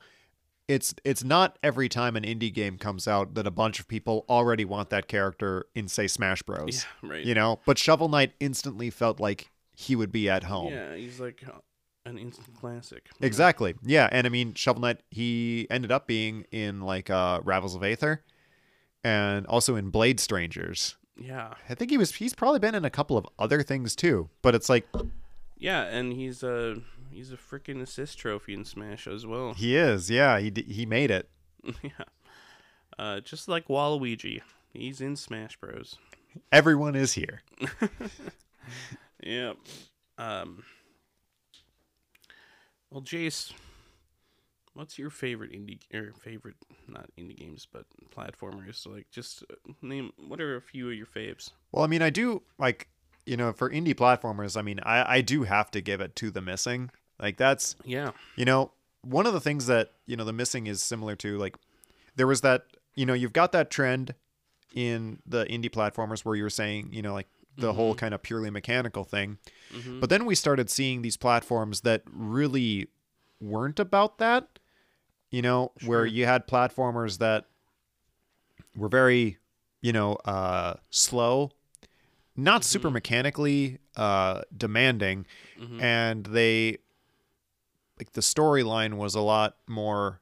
[0.68, 4.24] it's it's not every time an indie game comes out that a bunch of people
[4.28, 6.87] already want that character in say Smash Bros.
[7.02, 7.11] Yeah.
[7.11, 7.24] Right.
[7.24, 10.72] You know, but Shovel Knight instantly felt like he would be at home.
[10.72, 11.59] Yeah, he's like uh,
[12.06, 13.09] an instant classic.
[13.20, 13.26] know?
[13.26, 13.74] Exactly.
[13.83, 17.83] Yeah, and I mean Shovel Knight he ended up being in like uh Rivals of
[17.83, 18.22] Aether
[19.05, 20.97] and also in Blade Strangers.
[21.17, 21.55] Yeah.
[21.69, 24.55] I think he was he's probably been in a couple of other things too, but
[24.55, 24.87] it's like
[25.59, 26.77] Yeah, and he's a
[27.11, 29.53] he's a freaking assist trophy in Smash as well.
[29.55, 30.11] he is.
[30.11, 31.29] Yeah, he d- he made it.
[31.83, 31.91] yeah.
[32.99, 34.41] Uh, just like Waluigi,
[34.73, 35.97] he's in Smash Bros.
[36.53, 37.43] Everyone is here.
[39.23, 39.57] Yep.
[40.17, 40.63] Um.
[42.91, 43.53] Well, Jace,
[44.74, 46.56] what's your favorite indie or favorite
[46.88, 48.76] not indie games but platformers?
[48.76, 51.50] So, like, just uh, name what are a few of your faves?
[51.72, 52.88] Well, I mean, I do like
[53.26, 56.30] you know, for indie platformers, I mean, I I do have to give it to
[56.30, 56.90] The Missing.
[57.20, 58.12] Like that's, Yeah.
[58.35, 61.56] you know, one of the things that you know the missing is similar to like
[62.16, 64.14] there was that you know you've got that trend
[64.74, 68.22] in the indie platformers where you were saying you know like the whole kind of
[68.22, 69.37] purely mechanical thing
[69.74, 70.00] Mhm.
[70.00, 72.88] but then we started seeing these platforms that really
[73.40, 74.60] weren't about that
[75.31, 77.47] you know where you had platformers that
[78.77, 79.38] were very
[79.81, 81.51] you know uh slow
[82.37, 82.95] not super Mhm.
[82.95, 85.27] mechanically uh demanding
[85.59, 85.81] Mhm.
[85.83, 86.79] and they
[87.99, 90.21] like the storyline was a lot more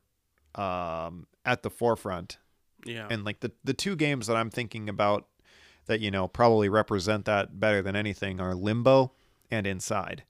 [0.54, 2.38] um at the forefront
[2.84, 3.06] yeah.
[3.10, 5.26] and like the the two games that I'm thinking about
[5.86, 9.12] that you know probably represent that better than anything are Limbo
[9.50, 10.24] and Inside.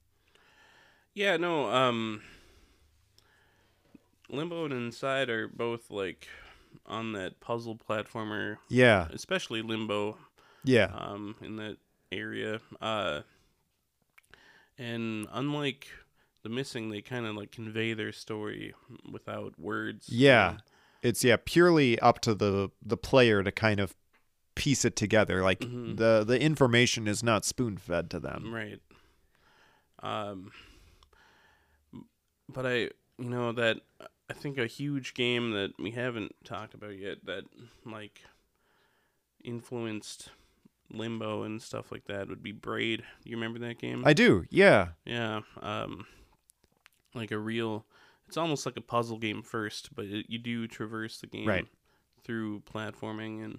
[1.14, 2.22] Yeah, no, um
[4.30, 6.28] Limbo and Inside are both like
[6.86, 10.16] on that puzzle platformer, Yeah, especially Limbo,
[10.64, 11.76] yeah, um, in that
[12.12, 12.60] area.
[12.80, 13.20] Uh
[14.78, 15.88] and unlike
[16.42, 18.74] the missing, they kind of like convey their story
[19.10, 20.08] without words.
[20.08, 20.58] Yeah.
[21.02, 23.94] it's yeah purely up to the the player to kind of
[24.54, 25.42] piece it together.
[25.42, 25.96] Like Mhm.
[25.96, 28.52] the the information is not spoon fed to them.
[28.54, 28.80] Right.
[30.00, 30.52] Um,
[32.48, 33.80] but I, you know, that
[34.30, 37.44] I think a huge game that we haven't talked about yet that
[37.86, 38.22] like
[39.44, 40.30] influenced
[40.90, 43.04] Limbo and stuff like that would be Braid.
[43.24, 44.02] You remember that game?
[44.06, 44.44] I do.
[44.50, 45.40] Yeah, yeah.
[45.60, 46.06] Um,
[47.14, 47.86] like a real.
[48.26, 51.66] It's almost like a puzzle game first, but it, you do traverse the game Right.
[52.24, 53.58] through platforming and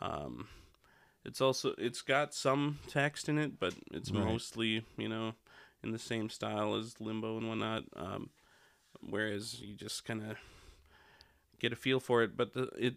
[0.00, 0.48] um,
[1.24, 4.24] it's also it's got some text in it, but it's Right.
[4.24, 5.34] mostly you know
[5.84, 7.84] in the same style as Limbo and whatnot.
[7.94, 8.30] Um,
[9.08, 10.36] whereas you just kind of
[11.58, 12.94] get a feel for it, but the it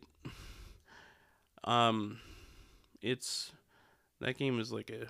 [1.63, 2.19] um
[3.01, 3.51] it's
[4.21, 5.07] that game is like a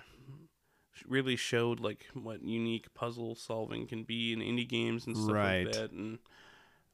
[1.06, 5.64] really showed like what unique puzzle solving can be in indie games and stuff Right.
[5.66, 6.18] like that and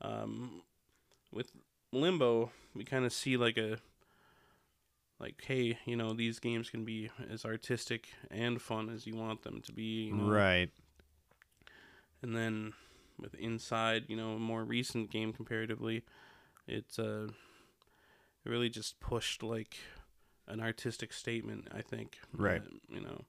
[0.01, 0.62] um
[1.31, 1.53] with
[1.93, 3.79] limbo we kind of see like a
[5.21, 9.43] like hey you know these games can be as artistic and fun as you want
[9.43, 10.25] them to be you know?
[10.27, 10.71] right.
[12.23, 12.73] and then
[13.18, 16.03] with inside you know a more recent game comparatively
[16.66, 17.29] it's uh
[18.44, 19.77] it really just pushed like
[20.48, 22.61] an artistic statement i think Right.
[22.62, 23.25] uh, you know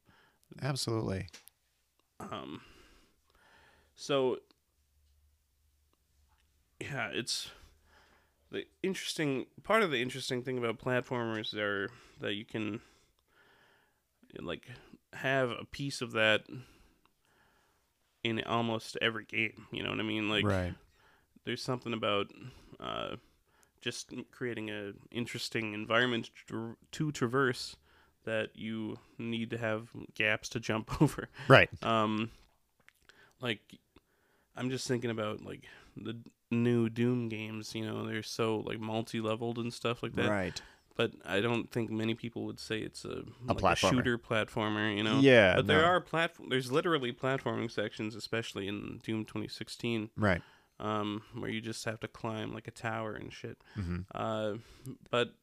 [0.62, 1.28] Absolutely.
[2.20, 2.62] um
[3.96, 4.38] so
[6.80, 7.50] yeah it's
[8.52, 11.90] the interesting part of the interesting thing about platformers are
[12.22, 12.82] that you can
[14.40, 14.68] like
[15.14, 16.44] have a piece of that
[18.24, 20.74] in almost every game you know what i mean like right.
[21.46, 22.32] there's something about
[22.80, 23.16] uh,
[23.82, 27.76] just creating an interesting environment to, to traverse
[28.24, 31.30] that you need to have gaps to jump over.
[31.48, 31.70] Right.
[31.84, 32.32] Um,
[33.42, 33.60] like
[34.56, 35.64] I'm just thinking about like
[35.98, 36.18] the
[36.50, 37.76] new Doom games.
[37.76, 40.30] You know, they're so like multi-leveled and stuff like that.
[40.30, 40.62] Right.
[40.96, 43.90] But I don't think many people would say it's a, like platformer.
[43.90, 44.96] shooter platformer.
[44.96, 45.20] You know.
[45.20, 45.56] Yeah.
[45.56, 45.88] But there no.
[45.88, 46.50] are platform.
[46.50, 50.42] There's literally platforming sections, especially in Doom 2016 Right.
[50.80, 53.58] um, where you just have to climb like a tower and shit.
[53.76, 54.54] hmm Uh,
[55.10, 55.34] but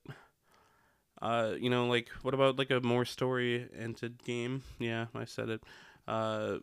[1.20, 4.62] uh, you know, like what about like a more story-oriented game?
[4.78, 5.62] Yeah, I said it.
[6.08, 6.58] Uh,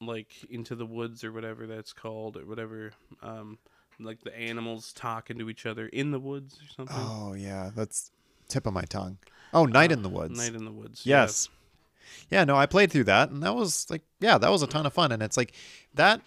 [0.00, 2.92] like Into the Woods or whatever that's called or whatever.
[3.22, 3.58] Um,
[4.04, 6.96] like the animals talking to each other in the woods or something.
[6.98, 8.10] Oh yeah, that's
[8.48, 9.18] tip of my tongue.
[9.54, 10.38] Oh, Night Uh, in the Woods.
[10.38, 11.04] Night in the Woods.
[11.04, 11.48] Yes.
[12.30, 14.86] Yeah, no, I played through that and that was like yeah, that was a ton
[14.86, 15.52] of fun and it's like
[15.94, 16.20] that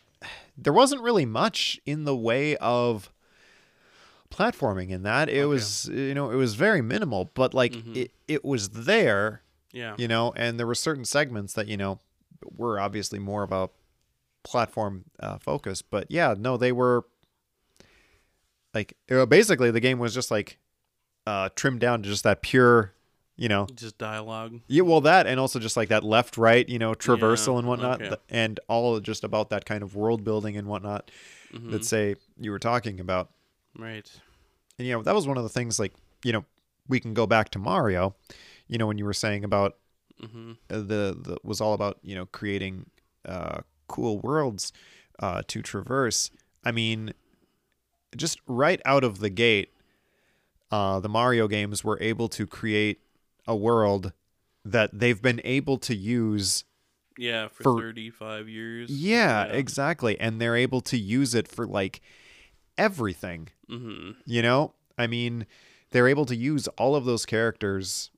[0.57, 3.09] there wasn't really much in the way of
[4.31, 5.29] platforming in that.
[5.29, 5.45] It Okay.
[5.45, 7.95] was you know, it was very minimal, but like Mhm.
[7.95, 9.95] it it was there, Yeah.
[9.97, 11.99] you know, and there were certain segments that, you know,
[12.55, 13.69] were obviously more of a
[14.43, 17.05] platform uh, focus, but yeah, no, they were
[18.75, 20.57] like uh, basically the game was just like
[21.25, 22.93] uh trimmed down to just that pure,
[23.35, 24.59] you know, Just dialogue.
[24.67, 27.67] yeah, well, that and also just like that left right, you know, traversal Yeah, and
[27.67, 28.15] whatnot, okay.
[28.29, 31.09] and all just about that kind of world building and whatnot
[31.53, 31.71] Mhm.
[31.71, 33.31] that say you were talking about.
[33.77, 34.11] right.
[34.77, 35.93] And you know, that was one of the things like
[36.23, 36.45] you know
[36.87, 38.15] we can go back to Mario,
[38.67, 39.77] you know, when you were saying about
[40.19, 42.85] hmm uh, the the was all about you know creating
[43.25, 44.73] uh, cool worlds
[45.19, 46.29] uh, to traverse.
[46.63, 47.13] I mean,
[48.15, 49.71] just right out of the gate,
[50.71, 52.99] uh, the Mario games were able to create
[53.47, 54.13] a world
[54.63, 56.63] that they've been able to use.
[57.17, 58.89] Yeah, for, For- 35 years.
[58.89, 62.01] Yeah, exactly, and they're able to use it for like
[62.77, 63.49] everything.
[63.69, 65.45] hmm You know, I mean,
[65.91, 68.11] they're able to use all of those characters.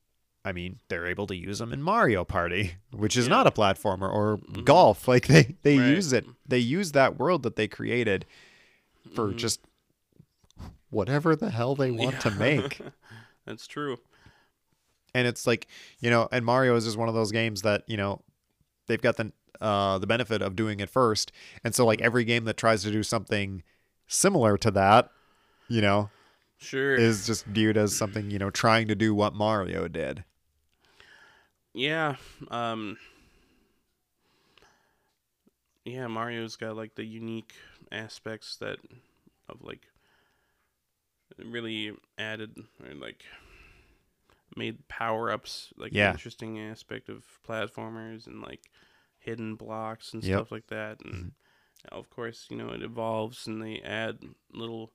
[0.43, 3.31] I mean, they're able to use them in Mario Party, which is Yeah.
[3.31, 4.63] not a platformer or Mhm.
[4.65, 5.07] golf.
[5.07, 5.89] Like they they Right.
[5.89, 6.25] use it.
[6.47, 8.25] They use that world that they created
[9.13, 9.37] for Mhm.
[9.37, 9.59] just
[10.89, 12.81] whatever the hell they want to make.
[13.45, 13.97] That's true.
[15.13, 15.67] and it's like
[15.99, 18.21] you know and mario is just one of those games that you know
[18.87, 19.31] they've got the
[19.61, 21.31] uh the benefit of doing it first
[21.63, 23.63] and so like every game that tries to do something
[24.07, 25.09] similar to that
[25.69, 26.09] you know
[26.57, 26.95] Sure.
[26.95, 30.23] is just viewed as something you know trying to do what mario did
[31.73, 32.15] Yeah.
[32.51, 32.97] Um
[35.85, 37.53] Yeah, Mario's got like the unique
[37.91, 38.79] aspects that
[39.47, 39.87] of like
[41.43, 43.23] really added or like
[44.55, 46.07] made power-ups like Yeah.
[46.07, 48.61] an interesting aspect of platformers and like
[49.19, 50.31] hidden blocks and Yep.
[50.31, 50.37] Mm-hmm.
[50.39, 51.31] stuff like that and
[51.91, 54.19] of course, you know, it evolves and they add
[54.51, 54.91] little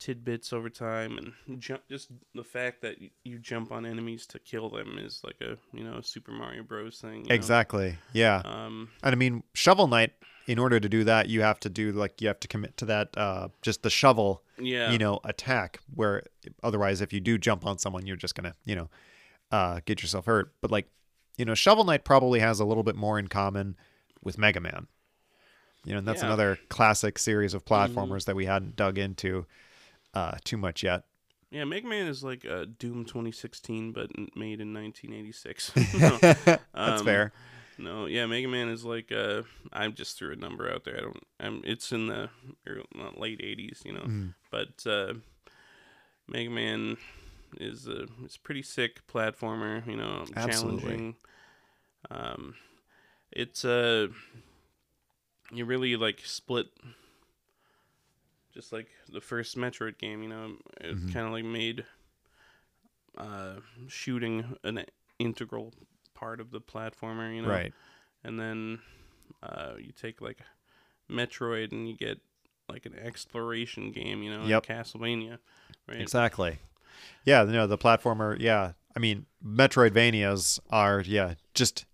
[0.00, 4.70] tidbits over time and jump just the fact that you jump on enemies to kill
[4.70, 6.98] them is like a you know super mario bros.
[6.98, 7.34] thing you know?
[7.34, 8.40] exactly yeah.
[8.44, 10.12] Um and i mean shovel knight
[10.46, 12.86] in order to do that you have to do like you have to commit to
[12.86, 14.90] that uh just the shovel yeah.
[14.90, 16.22] you know attack where
[16.62, 18.88] otherwise if you do jump on someone you're just gonna you know
[19.52, 20.52] uh get yourself hurt.
[20.62, 20.88] But like
[21.36, 23.76] you know shovel knight probably has a little bit more in common
[24.24, 24.86] with mega man.
[25.84, 26.28] You know and that's Yeah.
[26.28, 29.46] another classic series of platformers that we hadn't dug into
[30.14, 31.04] uh too much yet.
[31.50, 35.72] Yeah mega man is like uh, doom 2016 but made in 1986
[36.44, 37.32] that's Um, fair.
[37.78, 39.42] no yeah mega man is like uh
[39.72, 40.96] i just threw a number out there.
[40.96, 42.28] I don't i'm it's in the
[43.16, 44.00] late 80s you know.
[44.06, 44.34] Mhm.
[44.50, 45.14] but uh
[46.28, 46.96] mega man
[47.58, 50.80] is a it's pretty sick platformer you know Absolutely.
[50.80, 51.16] challenging.
[52.10, 52.54] Um
[53.32, 54.06] it's uh
[55.52, 56.66] you really like split
[58.60, 61.12] just like the first metroid game you know it Mhm.
[61.12, 61.84] kind of like made
[63.16, 63.56] uh
[63.88, 64.84] shooting an
[65.18, 65.72] integral
[66.14, 67.72] part of the platformer you know right
[68.22, 68.80] and then
[69.42, 70.40] uh, you take like
[71.10, 72.20] Metroid and you get
[72.68, 74.68] like an exploration game, you know, Yep.
[74.68, 75.38] like Castlevania,
[75.88, 76.00] right?
[76.00, 76.58] exactly
[77.24, 81.86] yeah no the platformer yeah i mean metroidvanias are yeah just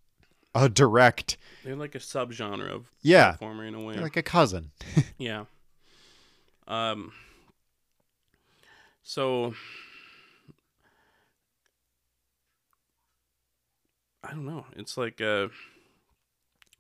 [0.55, 3.95] a direct They're like a subgenre of yeah platformer in a way.
[3.95, 4.73] they're like a cousin
[5.19, 5.45] yeah.
[6.67, 7.13] Um.
[9.03, 9.55] So.
[14.25, 14.67] I don't know.
[14.77, 15.49] It's like uh.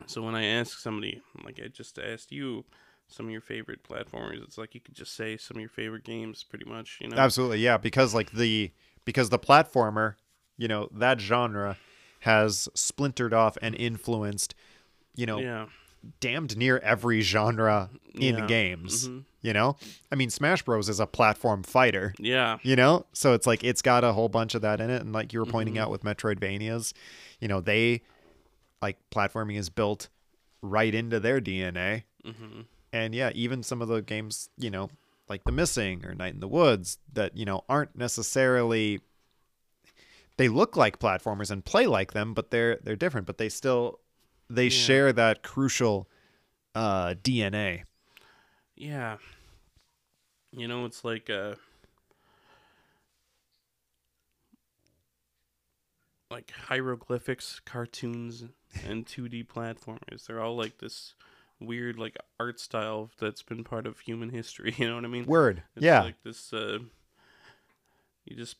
[0.06, 2.64] So when I ask somebody, like I just asked you,
[3.08, 6.04] some of your favorite platformers, it's like you could just say some of your favorite
[6.04, 6.98] games, pretty much.
[7.00, 7.16] You know.
[7.16, 8.72] Absolutely, yeah, because like the
[9.04, 10.14] because the platformer,
[10.58, 11.76] you know, that genre
[12.20, 14.54] has splintered off and influenced,
[15.14, 15.66] you know, Yeah.
[16.20, 18.46] damned near every genre in Yeah.
[18.46, 19.08] games.
[19.08, 19.24] Mhm.
[19.46, 19.76] You know?
[20.10, 22.58] I mean, Smash Bros is a platform fighter, Yeah.
[22.62, 23.06] you know?
[23.12, 25.38] So it's like it's got a whole bunch of that in it and like you
[25.38, 25.82] were pointing Mhm.
[25.82, 26.92] out with Metroidvanias,
[27.40, 28.02] you know, they
[28.82, 30.08] like platforming is built
[30.62, 32.02] right into their DNA.
[32.24, 34.88] hmm and yeah even some of the games you know
[35.28, 39.00] like the missing or night in the woods that you know aren't necessarily
[40.36, 44.00] they look like platformers and play like them but they're they're different but they still
[44.48, 44.70] they Yeah.
[44.70, 46.08] share that crucial
[46.74, 47.82] uh dna
[48.76, 49.16] Yeah.
[50.56, 51.54] You know, it's like uh
[56.30, 58.44] like hieroglyphics, cartoons,
[58.88, 60.26] and 2D platformers.
[60.26, 61.14] They're all like this
[61.60, 65.26] weird like art style that's been part of human history, you know what I mean?
[65.26, 66.78] word It's yeah like this uh
[68.24, 68.56] you just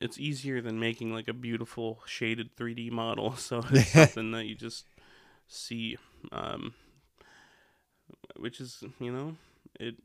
[0.00, 4.54] it's easier than making like a beautiful shaded 3D model, so it's something that you
[4.54, 4.86] just
[5.48, 5.96] see
[6.32, 6.74] um
[8.36, 9.36] which is, you know,
[9.78, 10.00] it it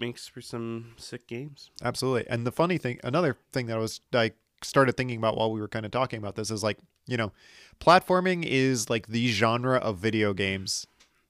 [0.00, 1.70] makes for some sick games.
[1.82, 4.32] absolutely and the funny thing another thing that I was i
[4.62, 7.32] started thinking about while we were kind of talking about this is like you know
[7.80, 10.86] platforming is like the genre of video games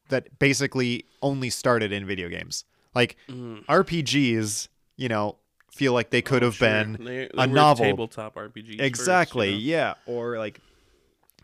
[0.08, 2.64] that basically only started in video games
[2.94, 3.64] like Mm.
[3.66, 5.36] RPGs, you know,
[5.70, 6.68] feel like they could Oh, have sure.
[6.68, 7.84] been They- they a novel.
[7.84, 9.58] tabletop first, exactly, you know?
[9.60, 10.60] yeah, or like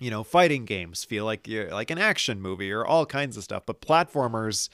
[0.00, 3.44] you know, fighting games feel like you're like an action movie or all kinds of
[3.44, 4.68] stuff, but platformers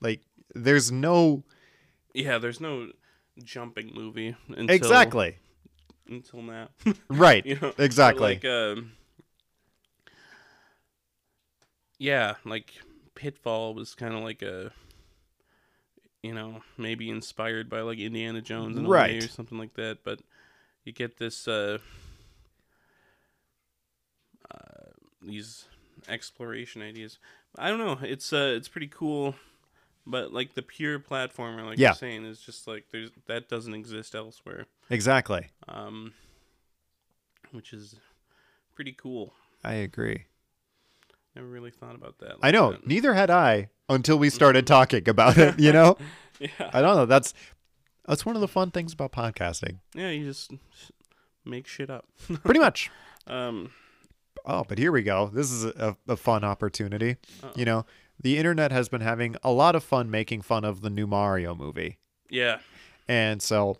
[0.00, 0.20] like
[0.54, 1.44] there's no
[2.14, 2.90] Yeah, there's no
[3.42, 5.36] jumping movie until exactly
[6.08, 6.68] until now.
[7.08, 7.44] right.
[7.44, 8.34] you know, but, Exactly.
[8.34, 8.92] Like, um,
[11.98, 12.72] yeah, like
[13.14, 14.72] Pitfall was kind of like a,
[16.22, 19.22] you know, maybe inspired by like Indiana Jones in Right.
[19.22, 19.98] or something like that.
[20.04, 20.20] But
[20.84, 21.78] you get this, uh,
[24.50, 24.90] uh,
[25.20, 25.66] these
[26.08, 27.18] exploration ideas.
[27.58, 27.98] I don't know.
[28.02, 29.34] It's uh, it's pretty cool.
[30.06, 31.88] But like the pure platformer, like Yeah.
[31.90, 34.66] you're saying, is just like there's that doesn't exist elsewhere.
[34.90, 35.48] Exactly.
[35.68, 36.12] Um,
[37.52, 37.94] which is
[38.74, 39.32] pretty cool.
[39.62, 40.24] I agree.
[41.36, 42.36] Never really thought about that.
[42.42, 42.72] I know.
[42.72, 42.86] that.
[42.86, 45.58] Neither had I until we started talking about it.
[45.58, 45.96] You know,
[46.40, 46.48] Yeah.
[46.72, 47.06] I don't know.
[47.06, 47.32] That's
[48.06, 49.78] that's one of the fun things about podcasting.
[49.94, 50.50] Yeah, you just
[51.44, 52.06] make shit up.
[52.44, 52.90] Pretty much.
[53.26, 53.70] Um,
[54.44, 55.30] Oh, but here we go.
[55.32, 57.12] This is a, a fun opportunity.
[57.44, 57.52] Uh-oh.
[57.54, 57.86] You know,
[58.22, 61.54] the internet has been having a lot of fun making fun of the new Mario
[61.54, 61.98] movie.
[62.30, 62.58] yeah.
[63.08, 63.78] And so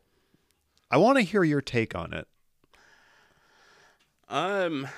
[0.90, 2.26] I want to hear your take on it.
[4.28, 4.88] Um.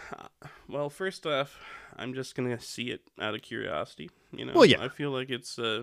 [0.69, 1.59] Well, first off,
[1.97, 4.11] I'm just gonna see it out of curiosity.
[4.33, 4.53] You know.
[4.55, 4.83] Well, yeah.
[4.83, 5.83] I feel like it's uh,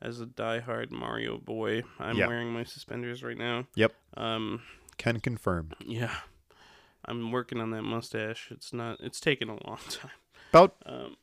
[0.00, 2.26] as a diehard Mario boy, I'm Yeah.
[2.28, 3.66] wearing my suspenders right now.
[3.74, 3.92] Yep.
[4.16, 4.62] Um.
[4.98, 5.72] Can confirm.
[5.84, 6.14] Yeah.
[7.04, 8.48] I'm working on that mustache.
[8.50, 8.98] It's not.
[9.00, 10.10] It's taken a long time.
[10.52, 11.16] About Um.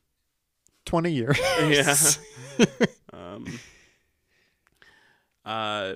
[0.86, 1.40] 20 years.
[1.60, 1.96] Yeah.
[3.14, 3.60] Um.
[5.46, 5.96] Uh.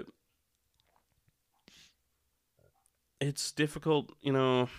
[3.21, 4.69] It's difficult, you know.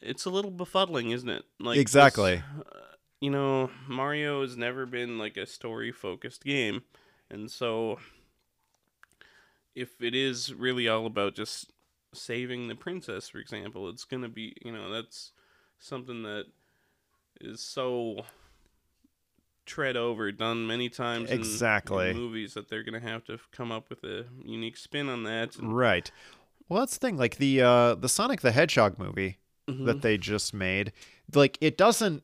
[0.00, 1.44] It's a little befuddling, isn't it?
[1.60, 2.42] Like Exactly.
[2.58, 2.78] uh,
[3.20, 6.82] you know, Mario has never been like a story-focused game,
[7.30, 7.98] and so
[9.74, 11.72] if it is really all about just
[12.12, 15.32] saving the princess, for example, it's gonna be, you know, that's
[15.78, 16.46] something that
[17.42, 18.24] is so
[19.66, 22.10] tread over, done many times in- Exactly.
[22.10, 25.56] in, movies that they're gonna have to come up with a unique spin on that.
[25.56, 26.10] and- right.
[26.68, 27.16] Well, that's the thing.
[27.16, 29.38] Like the uh, the Sonic the Hedgehog movie
[29.68, 29.84] Mhm.
[29.86, 30.92] that they just made,
[31.34, 32.22] like it doesn't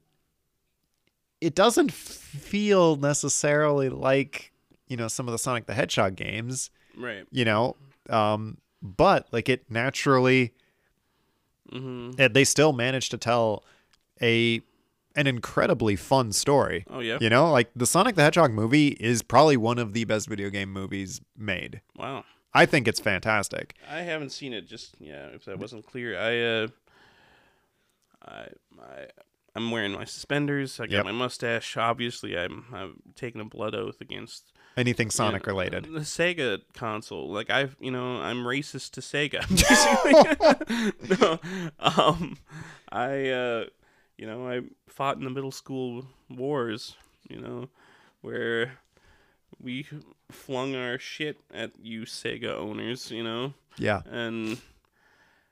[1.41, 4.53] it doesn't feel necessarily like
[4.89, 6.71] you know some of the Sonic the Hedgehog games.
[6.97, 7.25] right.
[7.31, 7.77] You know,
[8.11, 10.53] um, but like it naturally
[11.71, 13.63] hmm and they still managed to tell
[14.23, 14.63] a
[15.19, 16.85] an incredibly fun story.
[16.89, 17.19] Oh yeah.
[17.21, 20.49] You know, like the Sonic the Hedgehog movie is probably one of the best video
[20.49, 21.81] game movies made.
[21.97, 22.25] Wow.
[22.55, 23.75] I think it's fantastic.
[23.91, 24.67] I haven't seen it.
[24.69, 26.69] Just yeah, if that wasn't clear, I uh,
[28.25, 28.47] I
[28.81, 29.07] I
[29.57, 30.79] I'm wearing my suspenders.
[30.79, 31.05] I got Yep.
[31.07, 31.77] my mustache.
[31.77, 35.85] Obviously, I'm I'm taking a blood oath against Anything Sonic you know, related.
[35.87, 37.29] The Sega console.
[37.29, 39.43] Like I've you know I'm racist to Sega.
[41.21, 41.39] no,
[41.81, 42.39] um,
[42.91, 43.65] I uh,
[44.19, 46.97] you know I fought in the middle school wars.
[47.31, 47.69] You know,
[48.21, 48.73] where
[49.61, 49.87] we
[50.31, 53.11] flung our shit at you Sega owners.
[53.11, 54.03] You know Yeah.
[54.11, 54.59] and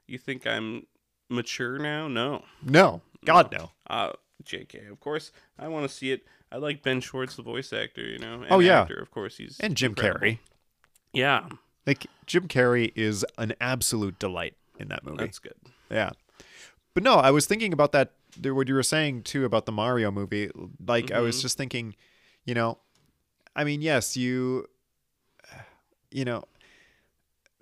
[0.07, 0.87] you think I'm
[1.29, 2.09] mature now?
[2.09, 2.45] No.
[2.63, 3.01] No.
[3.25, 3.71] God no.
[3.89, 4.13] Uh
[4.45, 5.33] JK, of course.
[5.59, 6.25] I want to see it.
[6.53, 8.43] I like Ben Schwartz, the voice actor, you know.
[8.43, 8.83] And Oh, yeah.
[8.83, 9.39] actor, of course.
[9.39, 10.21] He's And Jim incredible.
[10.27, 10.39] Carrey.
[11.13, 11.49] Yeah,
[11.87, 15.17] Like Jim Carrey is an absolute delight in that movie.
[15.19, 15.55] that's good.
[15.91, 16.11] Yeah.
[16.95, 18.13] But no, I was thinking about that
[18.43, 20.51] what you were saying too about the Mario movie.
[20.87, 21.43] Like I was Mhm.
[21.43, 21.95] just thinking,
[22.45, 22.79] you know,
[23.55, 24.67] I mean, yes, you
[26.11, 26.45] you know,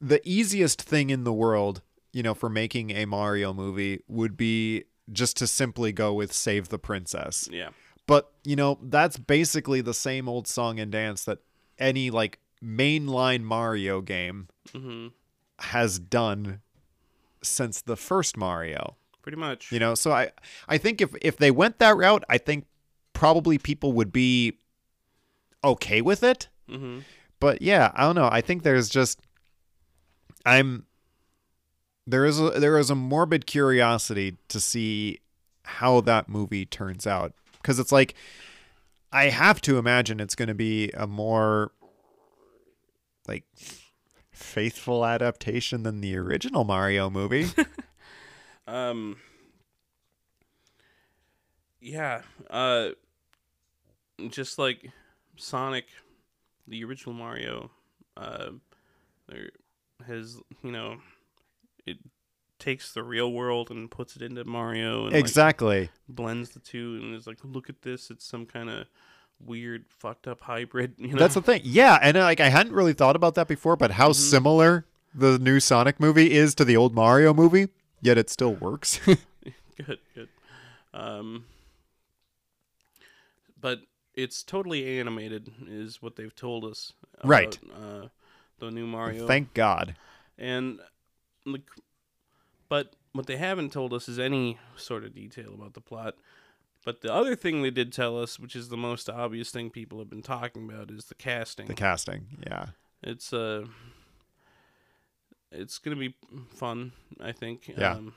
[0.00, 4.84] the easiest thing in the world, you know, for making a Mario movie would be
[5.12, 7.48] just to simply go with save the princess.
[7.50, 7.70] Yeah.
[8.06, 11.38] But, you know, that's basically the same old song and dance that
[11.78, 15.08] any like mainline Mario game hmm
[15.60, 16.60] has done
[17.42, 18.96] since the first Mario.
[19.24, 19.72] Pretty much.
[19.72, 20.32] You know, so I
[20.68, 22.66] I think if if they went that route, I think
[23.14, 24.58] probably people would be
[25.64, 26.48] okay with it.
[26.68, 26.98] hmm
[27.40, 28.28] But yeah, I don't know.
[28.30, 29.18] I think there's just
[30.44, 30.84] I'm
[32.06, 35.20] there is a there is a morbid curiosity to see
[35.62, 38.14] how that movie turns out because it's like
[39.10, 41.72] I have to imagine it's going to be a more
[43.26, 43.44] like
[44.32, 47.46] faithful adaptation than the original Mario movie.
[48.66, 49.16] Um.
[51.80, 52.22] Yeah.
[52.50, 52.90] Uh.
[54.30, 54.90] Just like
[55.36, 55.86] Sonic,
[56.68, 57.70] the original Mario,
[58.16, 58.50] uh,
[59.28, 59.50] there
[60.06, 60.98] has you know,
[61.84, 61.98] it
[62.60, 65.90] takes the real world and puts it into Mario and like, exactly.
[66.08, 68.86] blends the two and is like, look at this, it's some kind of
[69.44, 70.94] weird fucked up hybrid.
[70.98, 71.18] You know.
[71.18, 71.62] That's the thing.
[71.64, 74.14] Yeah, and uh, like I hadn't really thought about that before, but how Mhm.
[74.14, 77.68] similar the new Sonic movie is to the old Mario movie,
[78.04, 79.00] yet it still works.
[79.06, 80.28] good, good.
[80.92, 81.46] Um,
[83.60, 83.80] but
[84.14, 86.92] it's totally animated, is what they've told us.
[87.18, 87.58] About, Right.
[87.74, 88.08] Uh,
[88.60, 89.26] the new Mario.
[89.26, 89.96] Thank God.
[90.38, 90.78] and
[91.44, 91.62] like,
[92.68, 96.14] but what they haven't told us is any sort of detail about the plot.
[96.84, 99.98] But the other thing they did tell us, which is the most obvious thing people
[99.98, 101.66] have been talking about, is the casting.
[101.66, 102.26] The casting.
[102.46, 102.66] Yeah.
[103.02, 103.66] It's uh
[105.54, 106.14] it's gonna be
[106.54, 107.72] fun, I think.
[107.76, 107.92] Yeah.
[107.92, 108.14] Um,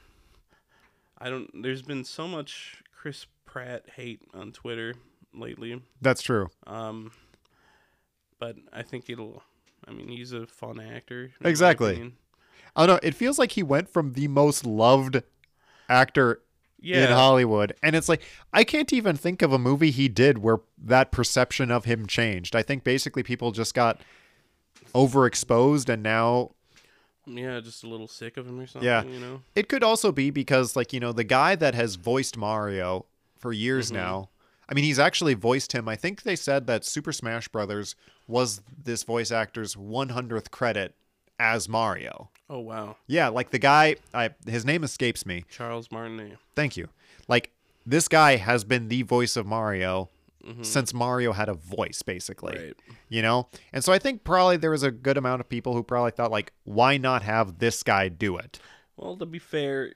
[1.20, 4.94] I don't there's been so much Chris Pratt hate on Twitter
[5.34, 5.82] lately.
[6.02, 6.50] That's true.
[6.66, 7.12] Um
[8.40, 9.42] but I think it'll
[9.88, 11.32] I mean he's a fun actor.
[11.44, 12.14] Exactly.
[12.76, 13.08] I don't know.
[13.08, 15.24] It feels like he went from the most loved
[15.90, 16.42] actor
[16.80, 17.06] Yeah.
[17.08, 17.74] in Hollywood.
[17.82, 18.22] And it's like
[18.54, 22.56] I can't even think of a movie he did where that perception of him changed.
[22.56, 24.02] I think basically people just got
[24.94, 26.52] overexposed and now
[27.28, 28.88] Yeah, just a little sick of him or something.
[28.88, 29.04] Yeah.
[29.04, 29.42] You know.
[29.56, 33.06] it could also be because like, you know, the guy that has voiced Mario
[33.38, 33.98] for years mm-hmm.
[33.98, 34.30] now.
[34.70, 35.88] I mean, he's actually voiced him.
[35.88, 37.96] I think they said that Super Smash Brothers
[38.28, 40.94] was this voice actor's 100th credit
[41.40, 42.30] as Mario.
[42.50, 42.98] Oh wow.
[43.08, 45.46] Yeah, like the guy, I his name escapes me.
[45.50, 46.38] Charles Martinet.
[46.56, 46.90] Thank you.
[47.28, 47.52] Like
[47.86, 50.10] this guy has been the voice of Mario
[50.62, 52.54] since Mario had a voice, basically.
[52.54, 52.66] Mm-hmm.
[52.66, 52.76] Right.
[53.10, 55.84] You know, and so I think probably there was a good amount of people who
[55.84, 58.60] probably thought like, why not have this guy do it?
[58.96, 59.94] Well, to be fair,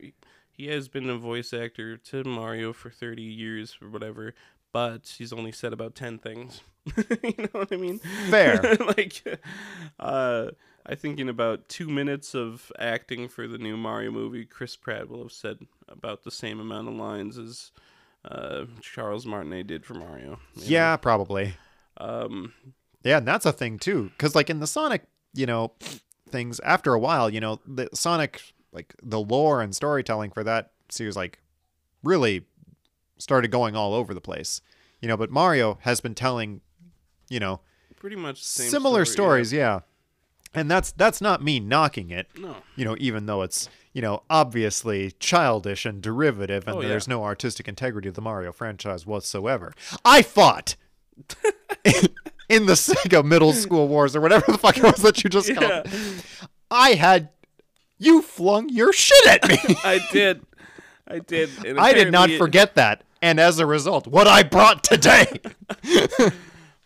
[0.52, 4.34] he has been a voice actor to Mario for 30 years or whatever,
[4.72, 6.62] but he's only said about 10 things.
[7.24, 8.00] you know what I mean?
[8.30, 8.62] Fair.
[8.98, 9.24] like,
[10.00, 10.48] uh,
[10.86, 15.10] I think in about two minutes of acting for the new Mario movie, Chris Pratt
[15.10, 17.72] will have said about the same amount of lines as
[18.26, 20.32] uh, Charles Martinet did for Mario.
[20.32, 20.39] know?
[20.55, 21.55] Yeah, probably.
[21.97, 22.53] Um,
[23.03, 25.03] Yeah, and that's a thing too, because like in the Sonic,
[25.34, 25.74] you know,
[26.30, 28.41] things after a while, you know, the Sonic
[28.72, 31.39] like the lore and storytelling for that series like
[32.03, 32.45] really
[33.17, 34.61] started going all over the place,
[35.01, 35.17] you know.
[35.17, 36.61] But Mario has been telling,
[37.30, 37.61] you know,
[37.97, 39.82] pretty much same similar story, stories, yeah.
[40.53, 42.28] And that's that's not me knocking it.
[42.38, 42.57] No.
[42.76, 46.88] you know, even though it's you know obviously childish and derivative, and Oh, yeah.
[46.89, 49.74] there's no artistic integrity of the Mario franchise whatsoever.
[50.06, 50.76] I fought
[52.50, 55.50] in the Sega Middle School Wars or whatever the fuck it was that you just
[55.50, 55.56] Yeah.
[55.84, 55.88] called.
[56.70, 57.30] I had
[57.98, 59.58] you flung your shit at me.
[59.84, 60.42] I did.
[61.08, 61.50] I did.
[61.78, 65.28] I did not apparently it- forget that, and as a result, what I brought today.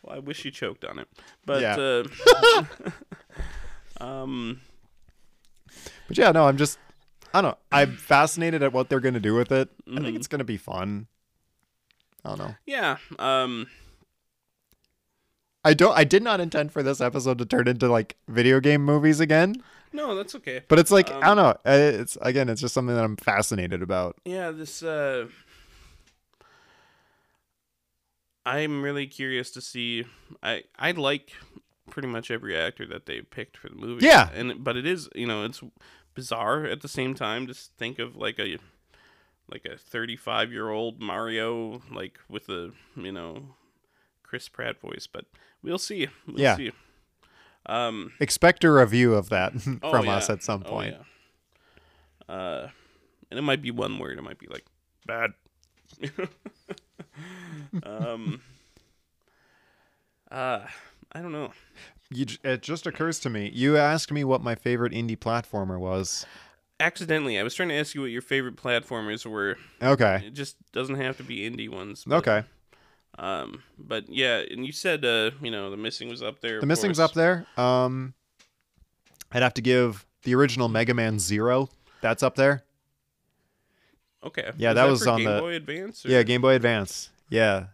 [0.03, 1.07] Well, I wish you choked on it,
[1.47, 2.03] but Yeah.
[3.99, 4.61] uh, um,
[6.07, 6.77] But yeah, no, I'm just
[7.35, 7.57] I don't know.
[7.71, 9.69] I'm fascinated at what they're gonna do with it.
[9.85, 10.03] I Mm-hmm.
[10.05, 11.07] think it's gonna be fun.
[12.23, 12.55] I don't know.
[12.65, 13.67] yeah, um,
[15.63, 18.83] I don't I did not intend for this episode to turn into like video game
[18.85, 19.55] movies again.
[19.93, 20.61] no, that's okay.
[20.67, 21.55] But it's like Um, I don't know.
[21.65, 24.15] It's again, it's just something that I'm fascinated about.
[24.25, 24.81] Yeah, this.
[24.81, 25.27] Uh,
[28.45, 30.05] I'm really curious to see.
[30.43, 31.31] I I like
[31.89, 34.05] pretty much every actor that they picked for the movie.
[34.05, 34.29] Yeah.
[34.33, 35.61] and but it is you know it's
[36.15, 37.45] bizarre at the same time.
[37.47, 38.57] Just think of like a
[39.51, 43.55] like a 35 year old Mario like with a you know
[44.23, 45.25] Chris Pratt voice, but
[45.61, 46.07] we'll see.
[46.27, 46.55] We'll Yeah.
[46.55, 46.71] see.
[47.67, 48.13] Um.
[48.19, 50.93] Expect a review of that from oh, us at some point.
[50.93, 51.05] Oh, point.
[52.29, 52.35] yeah.
[52.35, 52.69] Uh,
[53.29, 54.17] and it might be one word.
[54.17, 54.65] It might be like
[55.05, 55.31] bad.
[57.83, 58.41] um.
[60.31, 60.65] Uh,
[61.11, 61.51] I don't know.
[62.11, 63.49] You, it just occurs to me.
[63.53, 66.25] You asked me what my favorite indie platformer was.
[66.79, 69.57] Accidentally, I was trying to ask you what your favorite platformers were.
[69.81, 70.23] Okay.
[70.27, 72.03] It just doesn't have to be indie ones.
[72.05, 72.43] but, Okay.
[73.17, 76.59] Um, but yeah, and you said uh, you know, the missing was up there.
[76.59, 77.45] The missing's up there.
[77.55, 78.13] Um,
[79.31, 81.69] I'd have to give the original Mega Man Zero.
[82.01, 82.63] That's up there.
[84.23, 84.51] Okay.
[84.57, 86.05] Yeah, that was for on Game the- Boy Advance.
[86.05, 86.09] Or?
[86.09, 87.09] Yeah, Game Boy Advance.
[87.29, 87.67] Yeah.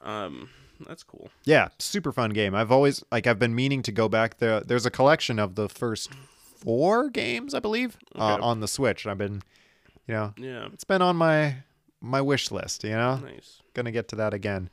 [0.00, 0.48] Um,
[0.86, 1.30] that's cool.
[1.44, 2.54] Yeah, super fun game.
[2.54, 4.60] I've always like I've been meaning to go back there.
[4.60, 6.10] There's a collection of the first
[6.56, 9.06] four games, I believe, uh, on the Switch.
[9.06, 9.42] I've been,
[10.06, 10.68] you know, Yeah.
[10.72, 11.56] it's been on my
[12.00, 12.84] my wish list.
[12.84, 13.60] You know, Nice.
[13.74, 14.70] gonna get to that again.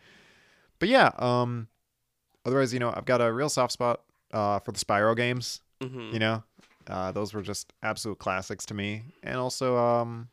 [0.80, 1.68] But yeah, um,
[2.46, 4.02] otherwise, you know, I've got a real soft spot
[4.34, 5.62] uh, for the Spyro games.
[5.82, 6.14] Mm-hmm.
[6.14, 6.44] You know,
[6.88, 10.30] uh, those were just absolute classics to me, and also um,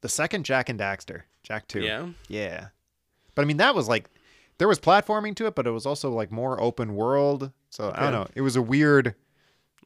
[0.00, 1.80] the second Jak and Daxter, Jak Two.
[1.80, 2.08] Yeah.
[2.28, 2.68] Yeah.
[3.38, 4.10] But I mean, that was like,
[4.58, 7.52] there was platforming to it, but it was also like more open world.
[7.70, 8.26] So I don't know.
[8.34, 9.14] It was a weird,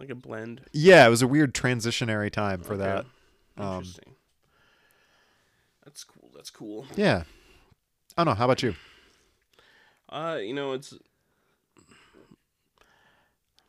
[0.00, 0.62] Like a blend.
[0.72, 2.82] yeah, it was a weird transitionary time for Okay.
[2.82, 3.04] that.
[3.62, 4.14] Um, Interesting.
[5.84, 6.30] That's cool.
[6.34, 6.86] That's cool.
[6.96, 7.24] Yeah.
[8.16, 8.38] I don't know.
[8.38, 8.74] How about you?
[10.08, 10.94] Uh, you know, it's.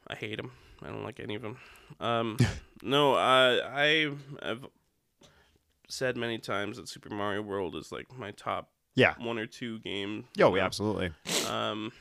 [0.08, 0.54] I hate them.
[0.82, 1.58] I don't like any of them.
[2.00, 2.38] Um,
[2.82, 4.66] no, uh, I have
[5.90, 9.16] said many times that Super Mario World is like my top Yeah.
[9.18, 10.26] one or two game.
[10.36, 11.12] Yo, you yeah, absolutely.
[11.48, 11.92] Um,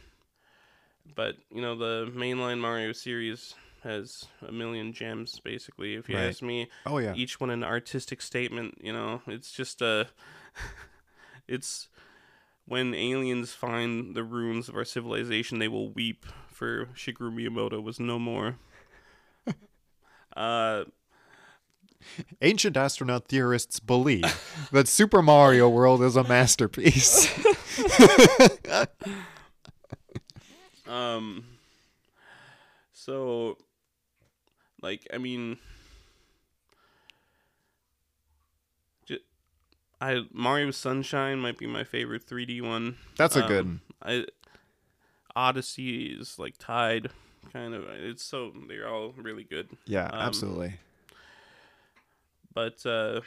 [1.14, 5.40] but you know, the mainline Mario series has a million gems.
[5.40, 6.28] Basically, if you Right.
[6.28, 7.14] ask me, Oh, yeah.
[7.14, 8.78] each one an artistic statement.
[8.80, 10.08] You know, it's just a.
[11.48, 11.88] it's
[12.66, 16.26] when aliens find the ruins of our civilization, they will weep.
[16.48, 18.56] For Shigeru Miyamoto was no more.
[20.36, 20.84] uh,
[22.40, 24.24] Ancient astronaut theorists believe
[24.72, 27.28] that Super Mario World is a masterpiece.
[30.86, 31.44] um.
[32.92, 33.58] So,
[34.80, 35.58] like, I mean,
[40.02, 42.96] I Mario Sunshine might be my favorite 3D one.
[43.16, 43.80] That's a Um, good.
[44.02, 44.26] I
[45.36, 47.10] Odyssey is like tied,
[47.52, 47.84] kind of.
[47.88, 49.68] It's so they're all really good.
[49.86, 50.74] Yeah, um, absolutely.
[52.54, 53.20] But uh,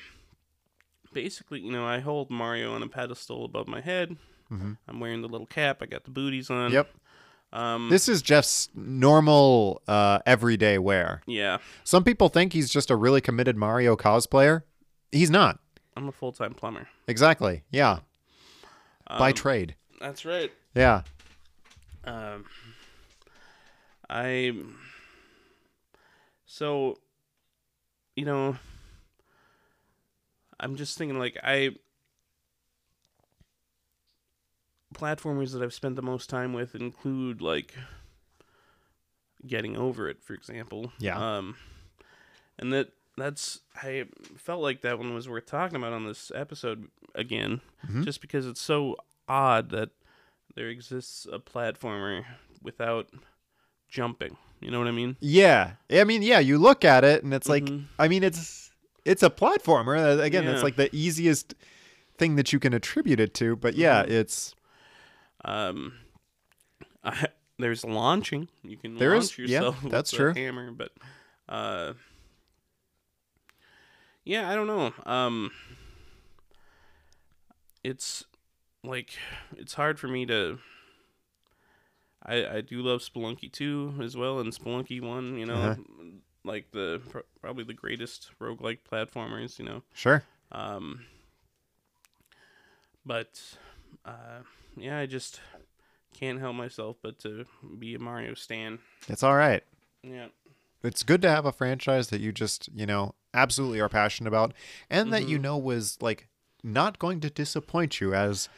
[1.14, 4.16] basically, you know, I hold Mario on a pedestal above my head.
[4.52, 4.78] Mhm.
[4.88, 5.82] I'm wearing the little cap.
[5.82, 6.72] I got the booties on.
[6.72, 6.90] Yep.
[7.54, 7.90] Um.
[7.90, 11.22] This is Jeff's normal, uh, everyday wear.
[11.26, 14.64] yeah, Some people think he's just a really committed Mario cosplayer.
[15.12, 15.60] He's not.
[15.96, 16.88] I'm a full time plumber.
[17.08, 17.64] Exactly.
[17.72, 18.00] Yeah.
[19.08, 19.76] By Um, trade.
[20.02, 20.52] That's right.
[20.76, 21.04] Yeah.
[22.04, 22.46] Um,
[24.10, 24.54] I
[26.46, 26.98] so
[28.16, 28.58] you know
[30.66, 31.76] I'm just thinking like I
[34.96, 37.76] platformers that I've spent the most time with include like
[39.46, 40.92] getting over it, for example.
[40.98, 41.38] Yeah.
[41.38, 41.56] Um,
[42.58, 44.06] and that that's I
[44.38, 48.04] felt like that one was worth talking about on this episode again, Mhm.
[48.04, 48.96] just because it's so
[49.28, 49.92] odd that
[50.56, 52.26] there exists a platformer
[52.62, 53.10] without
[53.88, 54.36] jumping.
[54.62, 55.16] You know what I mean?
[55.20, 55.74] Yeah.
[55.92, 57.86] I mean, yeah, you look at it and it's like Mhm.
[58.00, 58.65] I mean, it's
[59.06, 59.98] it's a platformer.
[59.98, 60.64] Uh, Again, it's Yeah.
[60.64, 61.54] like the easiest
[62.18, 64.10] thing that you can attribute it to, but yeah, Mhm.
[64.10, 64.56] it's
[65.44, 65.94] Um,
[67.04, 67.28] I,
[67.60, 68.48] there's launching.
[68.64, 70.34] You can There is- launch yeah, yourself with that's true.
[70.34, 70.92] hammer, but
[71.48, 71.94] uh,
[74.24, 74.94] yeah, I don't know.
[75.06, 75.52] Um,
[77.84, 78.24] it's
[78.84, 79.12] like
[79.56, 80.60] it's hard for me to.
[82.26, 85.82] I I do love Spelunky 2 as well, and Spelunky 1, you know, Uh-huh.
[86.46, 89.82] Like the pr- probably the greatest roguelike platformers, you know.
[89.94, 90.24] sure.
[90.52, 91.06] Um,
[93.06, 93.40] but
[94.06, 94.42] uh,
[94.78, 95.40] yeah, I just
[96.14, 97.46] can't help myself but to
[97.78, 98.80] be a Mario stan.
[99.08, 99.64] It's all right.
[100.04, 100.28] Yeah,
[100.84, 104.54] It's good to have a franchise that you just, you know, absolutely are passionate about
[104.90, 105.42] and that you Mhm.
[105.42, 106.28] know was like
[106.64, 108.50] not going to disappoint you as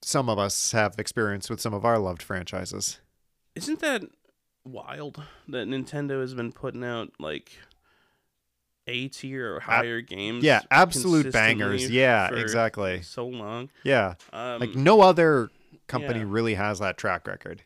[0.00, 2.98] some of us have experienced with some of our loved franchises.
[3.54, 4.02] isn't that
[4.64, 7.52] wild that Nintendo has been putting out like
[8.86, 10.44] A tier or higher games?
[10.44, 11.90] Yeah, absolute bangers.
[11.90, 13.02] Yeah, exactly.
[13.02, 13.70] So long.
[13.84, 14.14] Yeah.
[14.32, 15.50] Um, Like no other
[15.86, 16.26] company yeah.
[16.28, 17.62] really has that track record.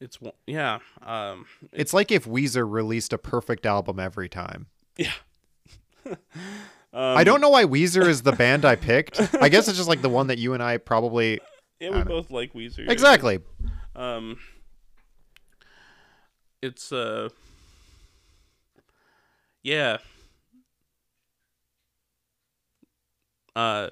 [0.00, 0.78] it's yeah.
[1.02, 4.66] Um, It's like if Weezer released a perfect album every time.
[4.96, 5.12] yeah.
[6.92, 9.20] I don't know why Weezer is the band I picked.
[9.40, 11.40] I guess it's just like the one that you and I probably
[11.80, 12.88] Yeah, we both like Weezer.
[12.88, 13.40] Exactly.
[13.96, 14.38] Um,
[16.64, 17.28] it's uh,
[19.62, 19.98] yeah.
[23.54, 23.90] Uh,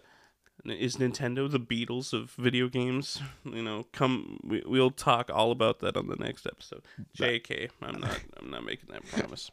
[0.65, 3.21] is Nintendo the Beatles of video games?
[3.45, 6.83] You know, come we, we'll talk all about that on the next episode.
[7.17, 9.51] Jk, I'm not I'm not making that promise.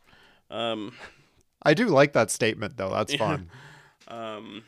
[0.49, 0.93] Um,
[1.61, 2.91] I do like that statement though.
[2.91, 3.49] That's fun.
[4.07, 4.63] um.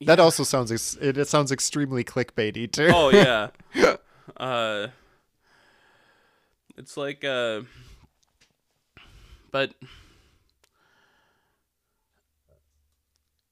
[0.00, 0.24] That yeah.
[0.24, 2.90] also sounds ex- it, it sounds extremely clickbaity too.
[2.92, 3.48] oh yeah
[4.36, 4.88] uh
[6.76, 7.60] it's like uh
[9.50, 9.74] but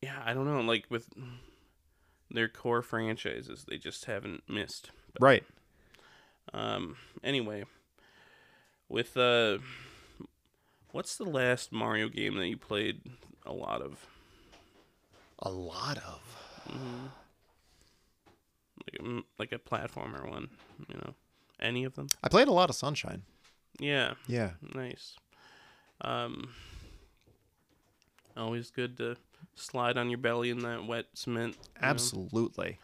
[0.01, 1.09] yeah i don't know like with
[2.31, 5.45] their core franchises they just haven't missed right.
[6.55, 7.65] um anyway
[8.89, 9.59] with uh
[10.91, 13.01] what's the last mario game that you played
[13.45, 14.07] a lot of
[15.41, 17.13] A lot of.
[18.91, 20.49] Like a, like a platformer one
[20.89, 21.15] you know
[21.61, 23.23] any of them I played a lot of Sunshine.
[23.79, 24.53] yeah Yeah.
[24.75, 25.17] Nice.
[26.01, 26.51] Um,
[28.37, 29.17] always good to
[29.55, 31.57] slide on your belly in that wet cement.
[31.81, 31.89] know?
[31.89, 32.79] Absolutely.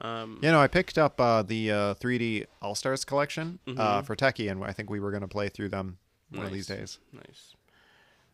[0.00, 4.04] Um, You know, I picked up uh, the uh, 3D All Stars collection uh, Mhm.
[4.06, 5.98] for Techie, and I think we were going to play through them
[6.30, 6.98] one of these days.
[7.12, 7.54] Nice.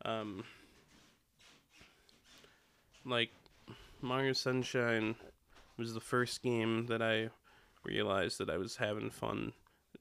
[0.04, 0.44] Um,
[3.04, 3.30] like
[4.00, 5.16] Mario Sunshine
[5.76, 7.30] was the first game that I
[7.84, 9.52] realized that I was having fun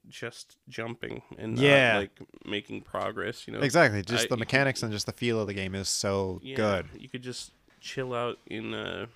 [0.08, 1.92] just jumping and Yeah.
[1.92, 3.46] not like making progress.
[3.46, 4.02] You know, Exactly.
[4.02, 6.88] Just I- the mechanics and just the feel of the game is so Yeah, good.
[6.98, 9.06] You could just chill out in uh,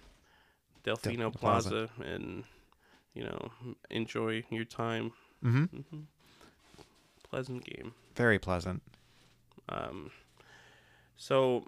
[0.84, 1.88] Delfino Plaza.
[1.88, 2.44] Plaza and
[3.14, 3.50] you know
[3.90, 5.12] enjoy your time.
[5.42, 6.00] hmm hmm
[7.28, 7.92] Pleasant game.
[8.16, 8.82] Very pleasant.
[9.68, 10.10] Um,
[11.16, 11.66] so,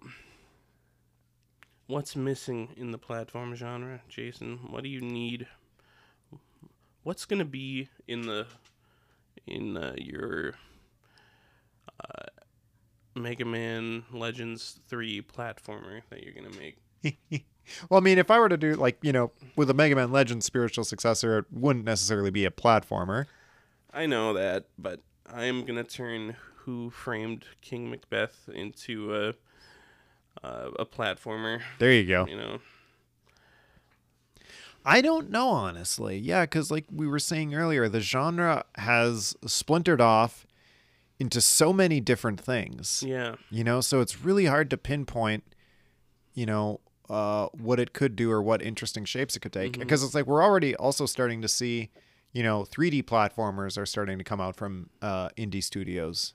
[1.90, 4.60] what's missing in the platform genre, Jason?
[4.70, 5.46] What do you need?
[7.02, 8.46] What's gonna be in the
[9.46, 10.54] in uh, your
[11.98, 12.26] uh,
[13.14, 16.76] Mega Man Legends three platformer that you're gonna make?
[17.90, 20.12] well, I mean, if I were to do like you know with a Mega Man
[20.12, 23.26] Legends spiritual successor, it wouldn't necessarily be a platformer.
[23.92, 29.34] I know that, but I am gonna turn Who Framed King Macbeth into a
[30.42, 31.60] uh, a platformer.
[31.78, 32.26] There you go.
[32.26, 32.58] You know.
[34.84, 36.18] I don't know, honestly.
[36.18, 40.46] Yeah, because like we were saying earlier, the genre has splintered off
[41.18, 43.04] into so many different things.
[43.06, 43.34] Yeah.
[43.50, 45.44] You know, so it's really hard to pinpoint,
[46.32, 49.78] you know, uh, what it could do or what interesting shapes it could take.
[49.78, 51.90] Because it's like we're already also starting to see,
[52.32, 56.32] you know, 3D platformers are starting to come out from uh, indie studios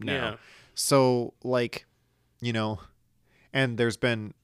[0.00, 0.12] now.
[0.12, 0.36] Yeah.
[0.74, 1.86] So like,
[2.40, 2.80] you know,
[3.56, 4.34] and there's been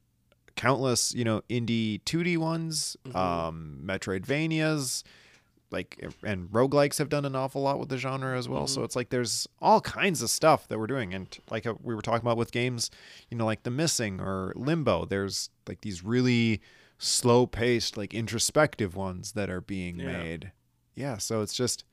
[0.57, 3.17] countless, you know, indie 2D ones, Mhm.
[3.17, 5.03] um, Metroidvanias,
[5.71, 8.67] like and roguelikes have done an awful lot with the genre as well.
[8.67, 8.85] So Mhm.
[8.85, 12.03] it's like there's all kinds of stuff that we're doing and like uh, we were
[12.03, 12.91] talking about with games,
[13.31, 16.61] you know, like The Missing or Limbo, there's like these really
[16.99, 20.13] slow-paced like introspective ones that are being Yeah.
[20.23, 20.53] made.
[20.95, 21.85] Yeah, so it's just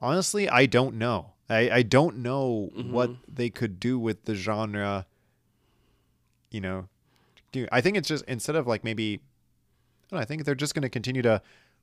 [0.00, 1.34] honestly, I don't know.
[1.48, 3.18] I, I don't know what Mhm.
[3.28, 5.06] they could do with the genre.
[6.50, 6.88] You know,
[7.52, 10.54] do I think it's just instead of like maybe, I, don't know, I think they're
[10.54, 11.40] just going to continue to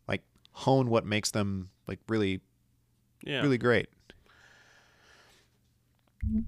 [0.08, 2.42] like hone what makes them like really,
[3.24, 3.42] Yeah.
[3.42, 3.88] really great.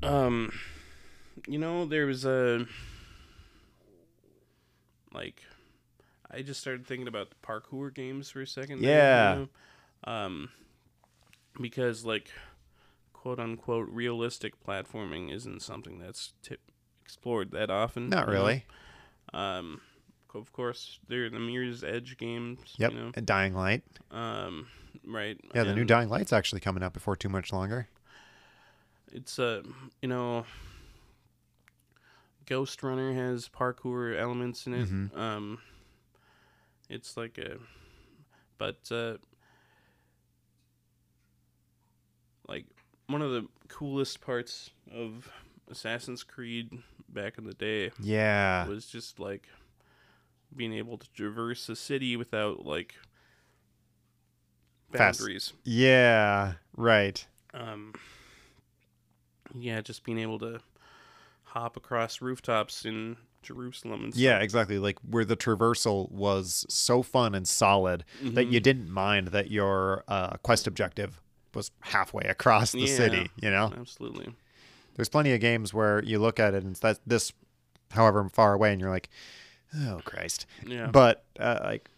[0.04, 0.52] Um,
[1.48, 2.66] you know, there was a
[5.14, 5.44] like,
[6.30, 8.82] I just started thinking about the parkour games for a second.
[8.82, 9.34] there, you Yeah.
[9.36, 9.50] know?
[10.04, 10.50] Um,
[11.60, 12.32] because like,
[13.14, 16.60] quote unquote, realistic platforming isn't something that's tip
[17.10, 18.08] explored that often.
[18.10, 18.40] Not you know?
[18.40, 18.66] really.
[19.34, 19.82] Um,
[20.36, 22.60] of course, there are the Mirror's Edge games.
[22.78, 22.92] Yep.
[22.92, 23.12] You know?
[23.16, 23.82] And Dying Light.
[24.12, 24.68] Um,
[25.08, 25.40] right.
[25.56, 27.88] Yeah, the new Dying Light's actually coming out before too much longer.
[29.12, 29.64] it's uh
[30.04, 30.46] you know
[32.46, 35.18] Ghostrunner has parkour elements in it Mhm.
[35.18, 35.58] um
[36.90, 37.58] it's like a
[38.60, 39.18] but uh
[42.48, 42.66] like
[43.08, 45.32] one of the coolest parts of
[45.72, 46.70] assassin's creed
[47.14, 48.68] back in the day Yeah.
[48.68, 49.48] was just like
[50.56, 52.96] being able to traverse a city without like
[54.92, 55.54] Fast.
[55.64, 56.54] Yeah.
[56.76, 57.26] Right.
[57.54, 57.94] um
[59.58, 60.60] yeah just being able to
[61.44, 64.78] hop across rooftops in jerusalem and Yeah, exactly.
[64.78, 68.34] Like where the traversal was so fun and solid stuff.
[68.36, 68.64] that you Mhm.
[68.64, 71.22] didn't mind that your uh, quest objective
[71.56, 72.86] was halfway across the Yeah.
[72.98, 73.32] city.
[73.42, 74.36] You know, absolutely
[75.00, 77.32] there's plenty of games where you look at it and it's that this,
[77.92, 79.08] however far away, and you're like,
[79.74, 80.46] oh Christ.
[80.68, 81.90] yeah But uh, like,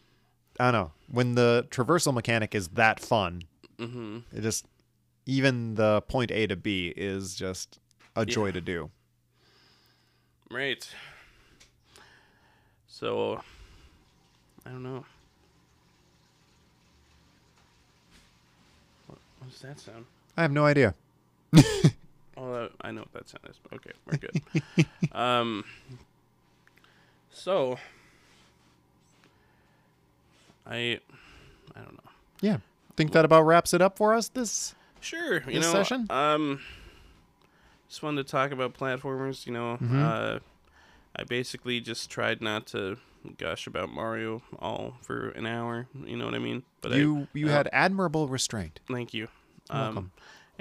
[0.60, 3.42] I don't know when the traversal mechanic is that fun.
[3.80, 4.68] hmm It just
[5.26, 7.80] even the point A to B is just
[8.16, 8.52] a joy Yeah.
[8.52, 8.92] to do.
[10.52, 10.88] right
[12.88, 13.42] so
[14.66, 15.04] i don't know
[19.08, 20.06] what, what does that sound
[20.38, 20.94] I have no idea.
[22.48, 23.60] That, I know what that sound is.
[23.74, 24.42] Okay, we're good.
[25.12, 25.64] um,
[27.30, 27.78] so
[30.66, 31.00] I,
[31.76, 32.12] I don't know.
[32.42, 32.58] Yeah,
[32.96, 34.30] think that about wraps it up for us.
[34.30, 36.08] This Sure, you This know, session?
[36.10, 36.62] um,
[37.90, 39.46] just wanted to talk about platformers.
[39.46, 40.02] You know, Mhm.
[40.04, 40.40] uh,
[41.16, 42.98] I basically just tried not to
[43.38, 45.88] gush about Mario all for an hour.
[46.06, 46.64] You know what I mean?
[46.82, 48.80] But you you uh, had admirable restraint.
[48.88, 49.28] Thank you.
[49.70, 50.12] You're Um, welcome.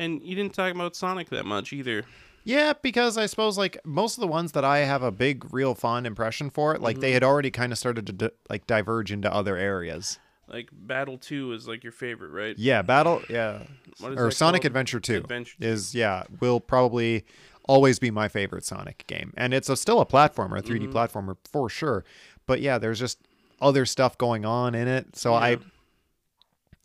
[0.00, 2.04] And you didn't talk about Sonic that much either.
[2.42, 5.74] Yeah, because I suppose like most of the ones that I have a big, real
[5.74, 7.00] fond impression for, like Mm-hmm.
[7.02, 10.18] they had already kind of started to di- like diverge into other areas.
[10.48, 12.58] Like Battle Two is like your favorite, right?
[12.58, 13.64] Yeah, Battle, yeah,
[14.02, 14.70] or Sonic called?
[14.70, 17.24] Adventure Two Adventure is yeah will probably
[17.68, 20.92] always be my favorite Sonic game, and it's a, still a platformer, a 3D Mhm.
[20.92, 22.04] platformer for sure.
[22.46, 23.18] But yeah, there's just
[23.60, 25.50] other stuff going on in it, so I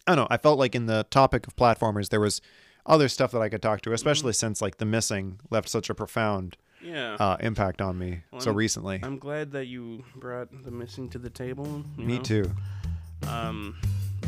[0.07, 0.27] I don't know.
[0.29, 2.41] I felt like in the topic of platformers, there was
[2.85, 3.95] other stuff that I could talk to, Mm-hmm.
[3.95, 7.15] especially since like the missing left such a profound Yeah.
[7.19, 8.99] uh, impact on me Well, so I'm- recently.
[9.03, 11.83] I'm glad that you brought the missing to the table.
[11.97, 12.21] Me know?
[12.23, 12.51] too.
[13.27, 13.75] Um,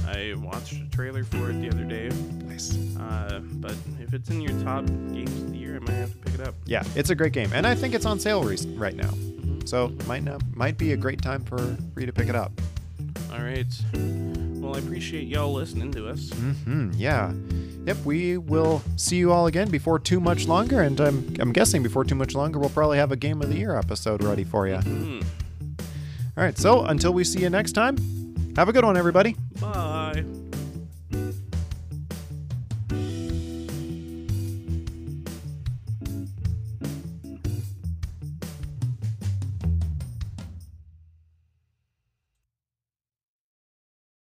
[0.07, 2.09] I watched a trailer for it the other day.
[2.45, 2.75] Nice.
[2.97, 6.17] Uh, but if it's in your top games of the year, I might have to
[6.17, 6.55] pick it up.
[6.65, 9.67] Yeah, it's a great game, and I think it's on sale re- right now, Mhm.
[9.67, 11.57] so might not might be a great time for,
[11.93, 12.51] for you to pick it up.
[13.31, 13.67] All right.
[13.93, 16.29] Well, I appreciate y'all listening to us.
[16.31, 17.33] hmm Yeah.
[17.87, 17.97] Yep.
[18.03, 22.03] We will see you all again before too much longer, and I'm I'm guessing before
[22.03, 24.75] too much longer we'll probably have a game of the year episode ready for you.
[24.75, 25.23] Mm.
[26.35, 26.57] All right.
[26.57, 27.95] So until we see you next time,
[28.57, 29.37] have a good one, everybody.
[29.61, 30.25] Bye.